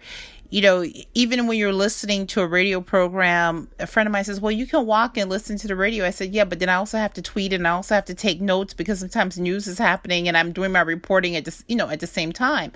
you 0.53 0.61
know, 0.61 0.85
even 1.15 1.47
when 1.47 1.57
you're 1.57 1.73
listening 1.73 2.27
to 2.27 2.41
a 2.41 2.45
radio 2.45 2.79
program, 2.79 3.67
a 3.79 3.87
friend 3.87 4.05
of 4.05 4.13
mine 4.13 4.23
says, 4.23 4.39
Well, 4.39 4.51
you 4.51 4.67
can 4.67 4.85
walk 4.85 5.17
and 5.17 5.27
listen 5.27 5.57
to 5.57 5.67
the 5.67 5.75
radio. 5.75 6.05
I 6.05 6.11
said, 6.11 6.31
Yeah, 6.31 6.45
but 6.45 6.59
then 6.59 6.69
I 6.69 6.75
also 6.75 6.99
have 6.99 7.11
to 7.15 7.23
tweet 7.23 7.53
and 7.53 7.67
I 7.67 7.71
also 7.71 7.95
have 7.95 8.05
to 8.05 8.13
take 8.13 8.39
notes 8.39 8.75
because 8.75 8.99
sometimes 8.99 9.39
news 9.39 9.65
is 9.65 9.79
happening 9.79 10.27
and 10.27 10.37
I'm 10.37 10.51
doing 10.51 10.71
my 10.71 10.81
reporting 10.81 11.35
at 11.35 11.45
this, 11.45 11.63
you 11.67 11.75
know, 11.75 11.89
at 11.89 12.01
the 12.01 12.05
same 12.05 12.31
time. 12.31 12.71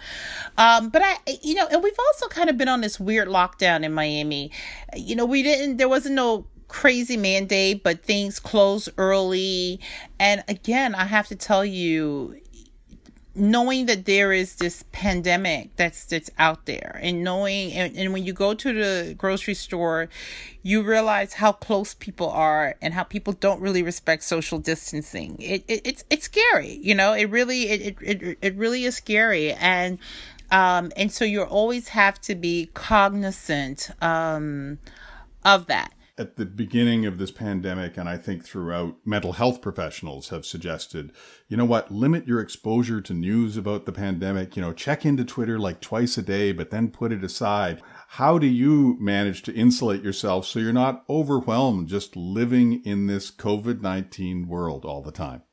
Um, 0.58 0.90
but 0.90 1.04
I, 1.06 1.18
you 1.44 1.54
know, 1.54 1.68
and 1.68 1.84
we've 1.84 2.00
also 2.08 2.28
kind 2.30 2.50
of 2.50 2.58
been 2.58 2.68
on 2.68 2.82
this 2.82 3.00
weird 3.00 3.28
lockdown 3.28 3.84
in 3.84 3.94
Miami. 3.94 4.50
You 4.96 5.16
know, 5.16 5.26
we 5.26 5.44
didn't, 5.44 5.78
there 5.78 5.88
wasn't 5.88 6.16
no 6.16 6.48
crazy 6.68 7.16
mandate, 7.16 7.84
but 7.84 8.04
things 8.04 8.40
closed 8.40 8.90
early. 8.98 9.80
And 10.20 10.44
again, 10.48 10.96
I 10.96 11.06
have 11.06 11.28
to 11.28 11.36
tell 11.36 11.64
you, 11.64 12.42
knowing 13.38 13.86
that 13.86 14.06
there 14.06 14.34
is 14.34 14.56
this 14.56 14.84
pandemic 14.91 15.75
that's 15.75 16.06
that's 16.06 16.29
out 16.39 16.65
there 16.65 17.00
and 17.01 17.24
knowing 17.24 17.72
and, 17.74 17.96
and 17.96 18.12
when 18.12 18.26
you 18.26 18.34
go 18.34 18.54
to 18.54 18.73
the 18.73 19.13
grocery 19.17 19.54
store 19.54 20.10
you 20.63 20.82
realize 20.82 21.34
how 21.34 21.52
close 21.52 21.93
people 21.93 22.30
are 22.30 22.76
and 22.82 22.93
how 22.93 23.04
people 23.04 23.34
don't 23.34 23.62
really 23.62 23.84
respect 23.84 24.23
social 24.23 24.60
distancing. 24.60 25.38
It, 25.39 25.63
it 25.67 25.82
it's 25.86 26.04
it's 26.10 26.26
scary 26.26 26.80
you 26.82 26.95
know? 26.95 27.13
It 27.13 27.26
really 27.26 27.69
it, 27.69 27.97
it 28.02 28.38
it 28.41 28.56
really 28.56 28.86
is 28.86 28.95
scary. 28.95 29.54
And 29.54 30.00
um 30.52 30.91
and 30.95 31.12
so 31.12 31.23
you 31.23 31.43
always 31.43 31.89
have 31.89 32.19
to 32.21 32.36
be 32.36 32.69
cognizant 32.73 33.91
um 34.02 34.80
of 35.45 35.67
that 35.67 35.93
at 36.17 36.36
the 36.36 36.45
beginning 36.45 37.06
of 37.06 37.17
this 37.17 37.32
pandemic, 37.32 37.95
and 37.95 38.10
I 38.10 38.17
think 38.17 38.43
throughout, 38.43 38.95
mental 39.06 39.34
health 39.34 39.62
professionals 39.62 40.30
have 40.30 40.45
suggested, 40.45 41.12
you 41.47 41.58
know 41.58 41.65
what, 41.65 41.91
limit 41.91 42.27
your 42.27 42.39
exposure 42.39 43.01
to 43.01 43.13
news 43.13 43.56
about 43.56 43.86
the 43.86 43.91
pandemic. 43.91 44.56
You 44.56 44.63
know, 44.63 44.73
check 44.73 45.06
into 45.06 45.23
Twitter 45.23 45.60
like 45.60 45.80
twice 45.80 46.17
a 46.17 46.23
day, 46.23 46.51
but 46.51 46.71
then 46.71 46.89
put 46.89 47.12
it 47.12 47.23
aside. 47.23 47.82
How 48.10 48.39
do 48.39 48.47
you 48.47 48.97
manage 48.99 49.43
to 49.43 49.53
insulate 49.53 50.03
yourself 50.03 50.45
so 50.45 50.60
you're 50.60 50.73
not 50.73 51.03
overwhelmed 51.10 51.88
just 51.88 52.15
living 52.15 52.84
in 52.84 53.06
this 53.06 53.30
COVID 53.30 53.82
19 53.82 54.47
world 54.47 54.86
all 54.86 55.03
the 55.03 55.12
time? 55.12 55.43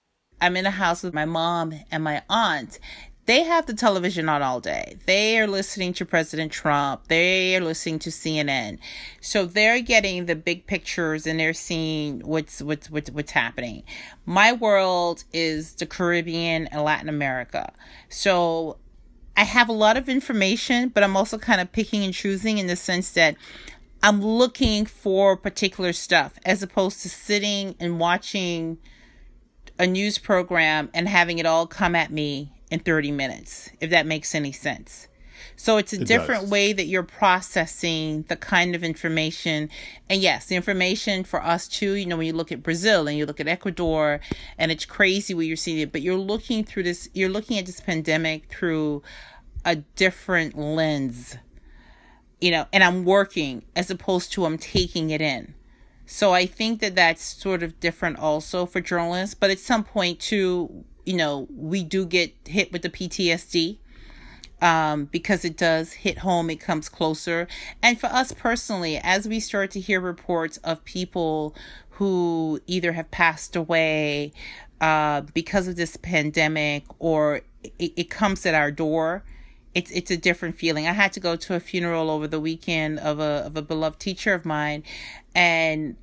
I'm 0.41 0.57
in 0.57 0.67
a 0.67 0.71
house 0.71 1.03
with 1.03 1.15
my 1.15 1.25
mom 1.25 1.75
and 1.91 2.03
my 2.03 2.23
aunt, 2.29 2.79
they 3.27 3.43
have 3.43 3.67
the 3.67 3.75
television 3.75 4.29
on 4.29 4.43
all 4.43 4.61
day. 4.61 4.97
They 5.07 5.39
are 5.39 5.47
listening 5.47 5.95
to 5.95 6.05
President 6.05 6.53
Trump. 6.53 7.09
They 7.09 7.57
are 7.57 7.61
listening 7.61 7.99
to 8.01 8.11
CNN. 8.11 8.79
So 9.21 9.47
they're 9.47 9.81
getting 9.81 10.27
the 10.27 10.37
big 10.37 10.67
pictures 10.67 11.27
and 11.27 11.41
they're 11.41 11.55
seeing 11.55 12.21
what's 12.21 12.61
what's 12.61 12.91
what's, 12.91 13.11
what's 13.11 13.33
happening. 13.33 13.85
My 14.27 14.53
world 14.53 15.25
is 15.33 15.75
the 15.75 15.87
Caribbean 15.87 16.67
and 16.67 16.83
Latin 16.83 17.09
America. 17.09 17.73
So 18.11 18.77
I 19.37 19.45
have 19.45 19.69
a 19.69 19.73
lot 19.73 19.97
of 19.97 20.09
information, 20.09 20.91
but 20.91 21.03
I'm 21.03 21.17
also 21.17 21.39
kind 21.39 21.61
of 21.61 21.73
picking 21.73 22.05
and 22.05 22.13
choosing 22.13 22.59
in 22.59 22.67
the 22.67 22.77
sense 22.77 23.11
that 23.13 23.37
I'm 24.03 24.21
looking 24.21 24.85
for 24.85 25.35
particular 25.35 25.95
stuff 25.95 26.39
as 26.45 26.63
opposed 26.63 27.01
to 27.03 27.09
sitting 27.09 27.75
and 27.81 27.99
watching 27.99 28.79
a 29.79 29.87
news 29.87 30.19
program 30.19 30.91
and 30.93 31.09
having 31.09 31.39
it 31.39 31.47
all 31.47 31.67
come 31.67 31.97
at 31.97 32.13
me 32.13 32.54
in 32.71 32.81
30 32.81 33.13
minutes, 33.13 33.71
if 33.81 33.91
that 33.91 34.07
makes 34.07 34.35
any 34.35 34.53
sense. 34.53 35.09
So 35.57 35.77
it's 35.77 35.93
a 35.93 36.01
it 36.01 36.07
different 36.07 36.43
does. 36.43 36.51
way 36.51 36.73
that 36.73 36.87
you're 36.87 37.03
processing 37.03 38.25
the 38.29 38.37
kind 38.37 38.75
of 38.75 38.83
information. 38.83 39.71
And 40.09 40.21
yes, 40.21 40.47
the 40.47 40.57
information 40.57 41.25
for 41.25 41.43
us 41.43 41.69
too, 41.69 41.95
you 41.95 42.07
know, 42.07 42.17
when 42.17 42.27
you 42.27 42.33
look 42.33 42.53
at 42.53 42.63
Brazil 42.63 43.07
and 43.07 43.17
you 43.17 43.27
look 43.27 43.41
at 43.41 43.49
Ecuador 43.49 44.21
and 44.59 44.73
it's 44.73 44.85
crazy 44.85 45.35
where 45.35 45.45
you're 45.45 45.57
seeing 45.57 45.79
it, 45.79 45.93
but 45.93 46.03
you're 46.03 46.17
looking 46.17 46.65
through 46.65 46.85
this, 46.85 47.09
you're 47.15 47.29
looking 47.29 47.59
at 47.59 47.67
this 47.67 47.81
pandemic 47.81 48.47
through 48.51 49.03
a 49.65 49.77
different 49.77 50.59
lens, 50.59 51.37
you 52.41 52.51
know, 52.51 52.67
and 52.73 52.83
I'm 52.83 53.05
working 53.05 53.65
as 53.77 53.91
opposed 53.91 54.33
to 54.33 54.45
I'm 54.45 54.59
taking 54.59 55.11
it 55.11 55.21
in. 55.21 55.55
So 56.07 56.33
I 56.35 56.47
think 56.47 56.81
that 56.81 56.95
that's 56.95 57.23
sort 57.23 57.63
of 57.63 57.81
different 57.81 58.19
also 58.19 58.67
for 58.67 58.81
journalists, 58.81 59.35
but 59.35 59.51
at 59.51 59.59
some 59.59 59.85
point 59.85 60.21
too, 60.21 60.85
you 61.05 61.17
know, 61.17 61.47
we 61.55 61.83
do 61.83 62.07
get 62.07 62.35
hit 62.47 62.73
with 62.73 62.83
the 62.83 62.91
PTSD 62.91 63.79
um, 64.61 65.07
because 65.07 65.45
it 65.45 65.57
does 65.57 65.93
hit 65.93 66.19
home, 66.19 66.49
it 66.51 66.61
comes 66.61 66.89
closer. 66.89 67.47
And 67.83 68.01
for 68.01 68.07
us 68.07 68.33
personally, 68.33 68.99
as 69.03 69.29
we 69.29 69.41
start 69.41 69.71
to 69.73 69.81
hear 69.81 70.01
reports 70.01 70.57
of 70.59 70.85
people 70.85 71.55
who 71.91 72.61
either 72.67 72.93
have 72.93 73.11
passed 73.11 73.57
away 73.57 74.33
uh, 74.81 75.23
because 75.33 75.69
of 75.69 75.77
this 75.77 75.97
pandemic 75.97 76.85
or 76.99 77.43
it, 77.79 77.93
it 77.97 78.11
comes 78.11 78.47
at 78.47 78.55
our 78.55 78.71
door, 78.71 79.25
it's 79.75 79.91
it's 79.91 80.11
a 80.11 80.17
different 80.17 80.57
feeling. 80.57 80.87
I 80.87 80.93
had 80.93 81.13
to 81.15 81.21
go 81.21 81.37
to 81.37 81.55
a 81.55 81.61
funeral 81.61 82.11
over 82.11 82.29
the 82.29 82.41
weekend 82.41 83.01
of 83.01 83.19
a 83.19 83.43
of 83.45 83.57
a 83.57 83.63
beloved 83.63 83.99
teacher 83.99 84.33
of 84.33 84.45
mine, 84.45 84.85
and 85.35 85.97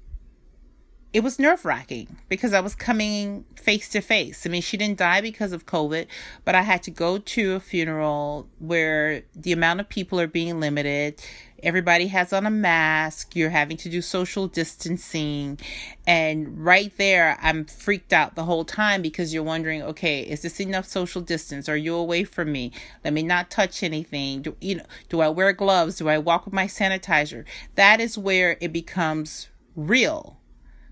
it 1.13 1.23
was 1.23 1.39
nerve 1.39 1.65
wracking 1.65 2.17
because 2.29 2.53
I 2.53 2.61
was 2.61 2.73
coming 2.73 3.43
face 3.55 3.89
to 3.89 4.01
face. 4.01 4.45
I 4.45 4.49
mean, 4.49 4.61
she 4.61 4.77
didn't 4.77 4.97
die 4.97 5.19
because 5.19 5.51
of 5.51 5.65
COVID, 5.65 6.07
but 6.45 6.55
I 6.55 6.61
had 6.61 6.83
to 6.83 6.91
go 6.91 7.17
to 7.17 7.55
a 7.55 7.59
funeral 7.59 8.47
where 8.59 9.23
the 9.35 9.51
amount 9.51 9.81
of 9.81 9.89
people 9.89 10.21
are 10.21 10.27
being 10.27 10.61
limited. 10.61 11.21
Everybody 11.63 12.07
has 12.07 12.31
on 12.31 12.45
a 12.45 12.49
mask. 12.49 13.35
You're 13.35 13.49
having 13.49 13.75
to 13.77 13.89
do 13.89 14.01
social 14.01 14.47
distancing. 14.47 15.59
And 16.07 16.63
right 16.63 16.95
there, 16.97 17.37
I'm 17.41 17.65
freaked 17.65 18.13
out 18.13 18.35
the 18.35 18.45
whole 18.45 18.63
time 18.63 19.01
because 19.01 19.33
you're 19.33 19.43
wondering, 19.43 19.83
okay, 19.83 20.21
is 20.21 20.41
this 20.41 20.61
enough 20.61 20.85
social 20.85 21.21
distance? 21.21 21.67
Are 21.67 21.77
you 21.77 21.93
away 21.93 22.23
from 22.23 22.53
me? 22.53 22.71
Let 23.03 23.13
me 23.13 23.21
not 23.21 23.51
touch 23.51 23.83
anything. 23.83 24.43
Do, 24.43 24.55
you 24.61 24.75
know, 24.75 24.85
do 25.09 25.19
I 25.19 25.27
wear 25.27 25.51
gloves? 25.51 25.97
Do 25.97 26.07
I 26.07 26.17
walk 26.17 26.45
with 26.45 26.53
my 26.53 26.67
sanitizer? 26.67 27.43
That 27.75 27.99
is 27.99 28.17
where 28.17 28.57
it 28.61 28.71
becomes 28.71 29.49
real 29.75 30.40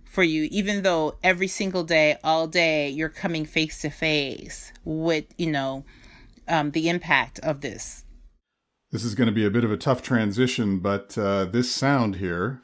for 0.10 0.24
you, 0.24 0.48
even 0.52 0.82
though 0.82 1.16
every 1.24 1.48
single 1.48 1.84
day, 1.84 2.18
all 2.24 2.48
day, 2.48 2.90
you're 2.90 3.10
coming 3.10 3.46
face 3.46 3.80
to 3.82 3.90
face 3.92 4.74
with, 4.84 5.26
you 5.38 5.52
know, 5.52 5.86
um, 6.48 6.72
the 6.72 6.90
impact 6.90 7.40
of 7.40 7.62
this. 7.62 8.04
This 8.92 9.06
is 9.06 9.14
going 9.14 9.28
to 9.28 9.34
be 9.34 9.46
a 9.46 9.52
bit 9.52 9.64
of 9.64 9.72
a 9.72 9.78
tough 9.78 10.02
transition, 10.02 10.80
but 10.80 11.16
uh, 11.16 11.46
this 11.46 11.72
sound 11.72 12.16
here 12.16 12.60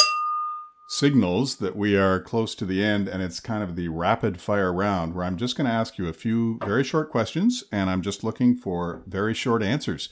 signals 0.87 1.57
that 1.57 1.75
we 1.75 1.95
are 1.95 2.19
close 2.19 2.55
to 2.55 2.65
the 2.65 2.83
end, 2.83 3.07
and 3.07 3.21
it's 3.21 3.39
kind 3.39 3.63
of 3.63 3.75
the 3.75 3.87
rapid 3.89 4.39
fire 4.39 4.73
round 4.73 5.13
where 5.13 5.25
I'm 5.25 5.37
just 5.37 5.55
going 5.55 5.65
to 5.65 5.73
ask 5.73 5.97
you 5.97 6.07
a 6.07 6.13
few 6.13 6.59
very 6.63 6.83
short 6.83 7.11
questions, 7.11 7.63
and 7.71 7.89
I'm 7.89 8.01
just 8.01 8.23
looking 8.23 8.55
for 8.55 9.03
very 9.05 9.33
short 9.33 9.61
answers. 9.61 10.09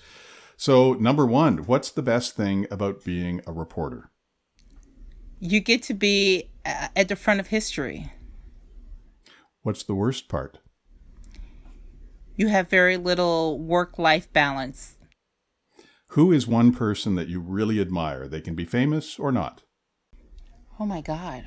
So, 0.56 0.94
number 0.94 1.26
one, 1.26 1.60
what's 1.66 1.90
the 1.90 2.04
best 2.04 2.36
thing 2.36 2.68
about 2.72 3.04
being 3.04 3.42
a 3.48 3.52
reporter? 3.52 4.12
you 5.44 5.60
get 5.60 5.84
to 5.84 5.94
be 5.94 6.50
at 6.66 7.08
the 7.08 7.16
front 7.16 7.40
of 7.40 7.48
history. 7.48 8.12
What's 9.62 9.84
the 9.84 9.96
worst 9.96 10.28
part? 10.28 10.60
You 12.36 12.48
have 12.48 12.70
very 12.70 12.98
little 12.98 13.60
work 13.60 13.98
life 14.00 14.32
balance. 14.34 14.98
Who 16.10 16.32
is 16.32 16.48
one 16.48 16.74
person 16.74 17.16
that 17.16 17.28
you 17.28 17.40
really 17.40 17.80
admire? 17.80 18.28
They 18.28 18.42
can 18.42 18.56
be 18.56 18.66
famous 18.66 19.18
or 19.18 19.32
not. 19.32 19.64
Oh 20.80 20.86
my 20.86 21.02
God. 21.02 21.44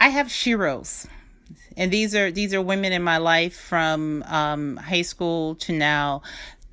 I 0.00 0.08
have 0.08 0.28
sheroes. 0.28 1.06
And 1.76 1.92
these 1.92 2.14
are 2.14 2.30
these 2.30 2.52
are 2.54 2.62
women 2.62 2.92
in 2.92 3.02
my 3.02 3.18
life 3.18 3.56
from 3.56 4.22
um, 4.24 4.76
high 4.76 5.02
school 5.02 5.54
to 5.56 5.72
now 5.72 6.22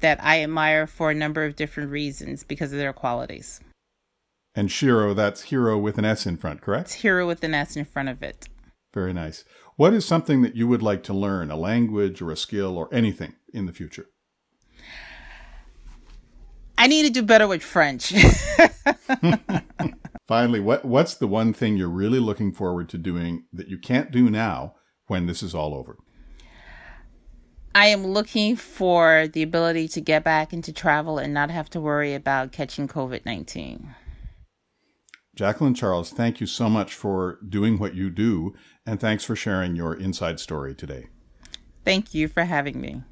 that 0.02 0.24
I 0.24 0.44
admire 0.44 0.86
for 0.88 1.12
a 1.12 1.16
number 1.16 1.46
of 1.46 1.56
different 1.56 1.92
reasons 1.92 2.44
because 2.44 2.72
of 2.72 2.78
their 2.78 2.94
qualities. 2.94 3.62
And 4.56 4.70
Shero, 4.70 5.16
that's 5.16 5.44
hero 5.44 5.78
with 5.78 5.98
an 5.98 6.06
S 6.06 6.26
in 6.26 6.38
front, 6.38 6.62
correct? 6.62 6.88
It's 6.88 6.94
hero 6.96 7.28
with 7.28 7.44
an 7.44 7.54
S 7.54 7.76
in 7.76 7.84
front 7.86 8.10
of 8.10 8.24
it. 8.24 8.48
Very 8.94 9.12
nice. 9.12 9.44
What 9.76 9.94
is 9.94 10.06
something 10.06 10.42
that 10.44 10.56
you 10.56 10.68
would 10.70 10.82
like 10.82 11.04
to 11.04 11.14
learn, 11.14 11.52
a 11.52 11.58
language 11.58 12.22
or 12.22 12.32
a 12.32 12.38
skill 12.38 12.78
or 12.78 12.88
anything 12.94 13.34
in 13.54 13.66
the 13.66 13.74
future? 13.74 14.08
I 16.78 16.88
need 16.88 17.04
to 17.04 17.10
do 17.10 17.22
better 17.22 17.48
with 17.48 17.62
French. 17.64 18.14
Finally, 20.28 20.60
what 20.62 20.86
what's 20.86 21.16
the 21.16 21.28
one 21.28 21.54
thing 21.54 21.78
you're 21.78 21.90
really 21.90 22.20
looking 22.20 22.52
forward 22.54 22.90
to 22.90 22.98
doing 22.98 23.44
that 23.54 23.68
you 23.68 23.78
can't 23.78 24.12
do 24.12 24.30
now 24.30 24.76
when 25.08 25.26
this 25.26 25.44
is 25.44 25.54
all 25.54 25.76
over? 25.76 25.98
I 27.76 27.88
am 27.88 28.08
looking 28.08 28.56
for 28.56 29.28
the 29.28 29.44
ability 29.44 29.90
to 29.90 30.02
get 30.02 30.24
back 30.24 30.54
into 30.54 30.72
travel 30.72 31.18
and 31.18 31.34
not 31.34 31.52
have 31.52 31.70
to 31.72 31.82
worry 31.82 32.14
about 32.14 32.54
catching 32.54 32.88
COVID 32.88 33.26
19. 33.26 33.94
Jacqueline 35.36 35.74
Charles, 35.74 36.12
thank 36.12 36.40
you 36.40 36.48
so 36.48 36.70
much 36.70 36.94
for 36.94 37.40
doing 37.48 37.78
what 37.78 37.94
you 37.94 38.10
do, 38.10 38.56
and 38.86 39.02
thanks 39.02 39.26
for 39.26 39.36
sharing 39.36 39.76
your 39.76 39.94
inside 39.94 40.40
story 40.40 40.74
today. 40.74 41.08
Thank 41.84 42.14
you 42.14 42.30
for 42.30 42.46
having 42.46 42.80
me. 42.80 43.04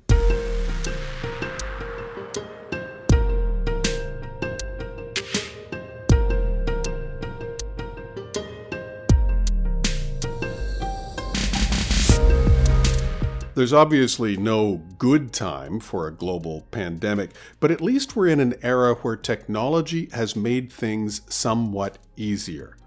There's 13.56 13.74
obviously 13.74 14.36
no 14.36 14.82
good 14.98 15.32
time 15.32 15.80
for 15.80 16.08
a 16.08 16.12
global 16.12 16.62
pandemic, 16.72 17.32
but 17.60 17.70
at 17.70 17.82
least 17.82 18.16
we're 18.16 18.28
in 18.28 18.40
an 18.40 18.56
era 18.64 18.96
where 18.96 19.16
technology 19.16 20.10
has 20.14 20.36
made 20.36 20.72
things 20.74 21.22
somewhat 21.28 22.00
easier. 22.16 22.78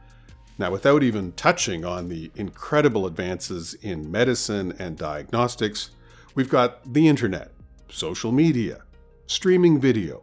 Now, 0.59 0.71
without 0.71 1.03
even 1.03 1.33
touching 1.33 1.85
on 1.85 2.09
the 2.09 2.31
incredible 2.35 3.07
advances 3.07 3.75
in 3.75 4.11
medicine 4.11 4.75
and 4.79 4.97
diagnostics, 4.97 5.91
we've 6.35 6.49
got 6.49 6.93
the 6.93 7.09
internet, 7.09 7.53
social 7.91 8.33
media, 8.33 8.83
streaming 9.27 9.79
video, 9.79 10.21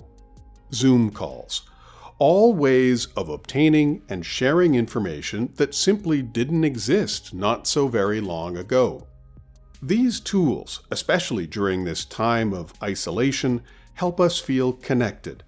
Zoom 0.74 1.12
calls, 1.12 1.70
all 2.18 2.54
ways 2.54 3.08
of 3.18 3.30
obtaining 3.30 4.02
and 4.10 4.26
sharing 4.26 4.76
information 4.76 5.52
that 5.56 5.76
simply 5.76 6.22
didn't 6.22 6.64
exist 6.64 7.34
not 7.34 7.68
so 7.68 7.88
very 7.88 8.22
long 8.22 8.58
ago. 8.58 9.08
These 9.82 10.20
tools, 10.20 10.82
especially 10.90 11.46
during 11.46 11.84
this 11.84 12.06
time 12.06 12.54
of 12.54 12.74
isolation, 12.82 13.62
help 13.96 14.20
us 14.20 14.40
feel 14.40 14.74
connected. 14.74 15.44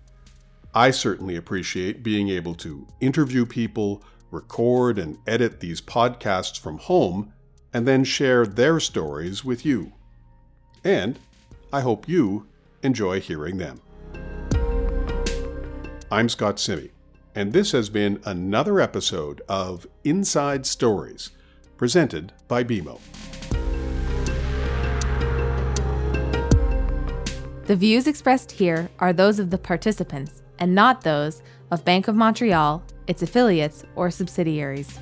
I 0.77 0.91
certainly 0.91 1.37
appreciate 1.37 2.03
being 2.03 2.27
able 2.27 2.53
to 2.55 2.85
interview 2.99 3.45
people, 3.45 4.03
record 4.29 4.99
and 4.99 5.17
edit 5.25 5.61
these 5.61 5.79
podcasts 5.79 6.59
from 6.59 6.79
home, 6.79 7.31
and 7.73 7.87
then 7.87 8.03
share 8.03 8.45
their 8.45 8.81
stories 8.81 9.45
with 9.45 9.65
you. 9.65 9.93
And 10.83 11.17
I 11.71 11.79
hope 11.79 12.09
you 12.09 12.47
enjoy 12.83 13.21
hearing 13.21 13.57
them. 13.57 13.79
I'm 16.11 16.27
Scott 16.27 16.59
Simi, 16.59 16.91
and 17.33 17.53
this 17.53 17.71
has 17.71 17.89
been 17.89 18.19
another 18.25 18.81
episode 18.81 19.41
of 19.47 19.87
Inside 20.03 20.65
Stories, 20.65 21.31
presented 21.77 22.33
by 22.49 22.65
BMO. 22.65 22.99
The 27.65 27.77
views 27.77 28.07
expressed 28.07 28.51
here 28.51 28.89
are 28.99 29.13
those 29.13 29.39
of 29.39 29.49
the 29.49 29.57
participants 29.57 30.41
and 30.59 30.75
not 30.75 31.01
those 31.01 31.41
of 31.71 31.85
Bank 31.85 32.07
of 32.07 32.15
Montreal, 32.15 32.83
its 33.07 33.21
affiliates, 33.21 33.83
or 33.95 34.11
subsidiaries. 34.11 34.97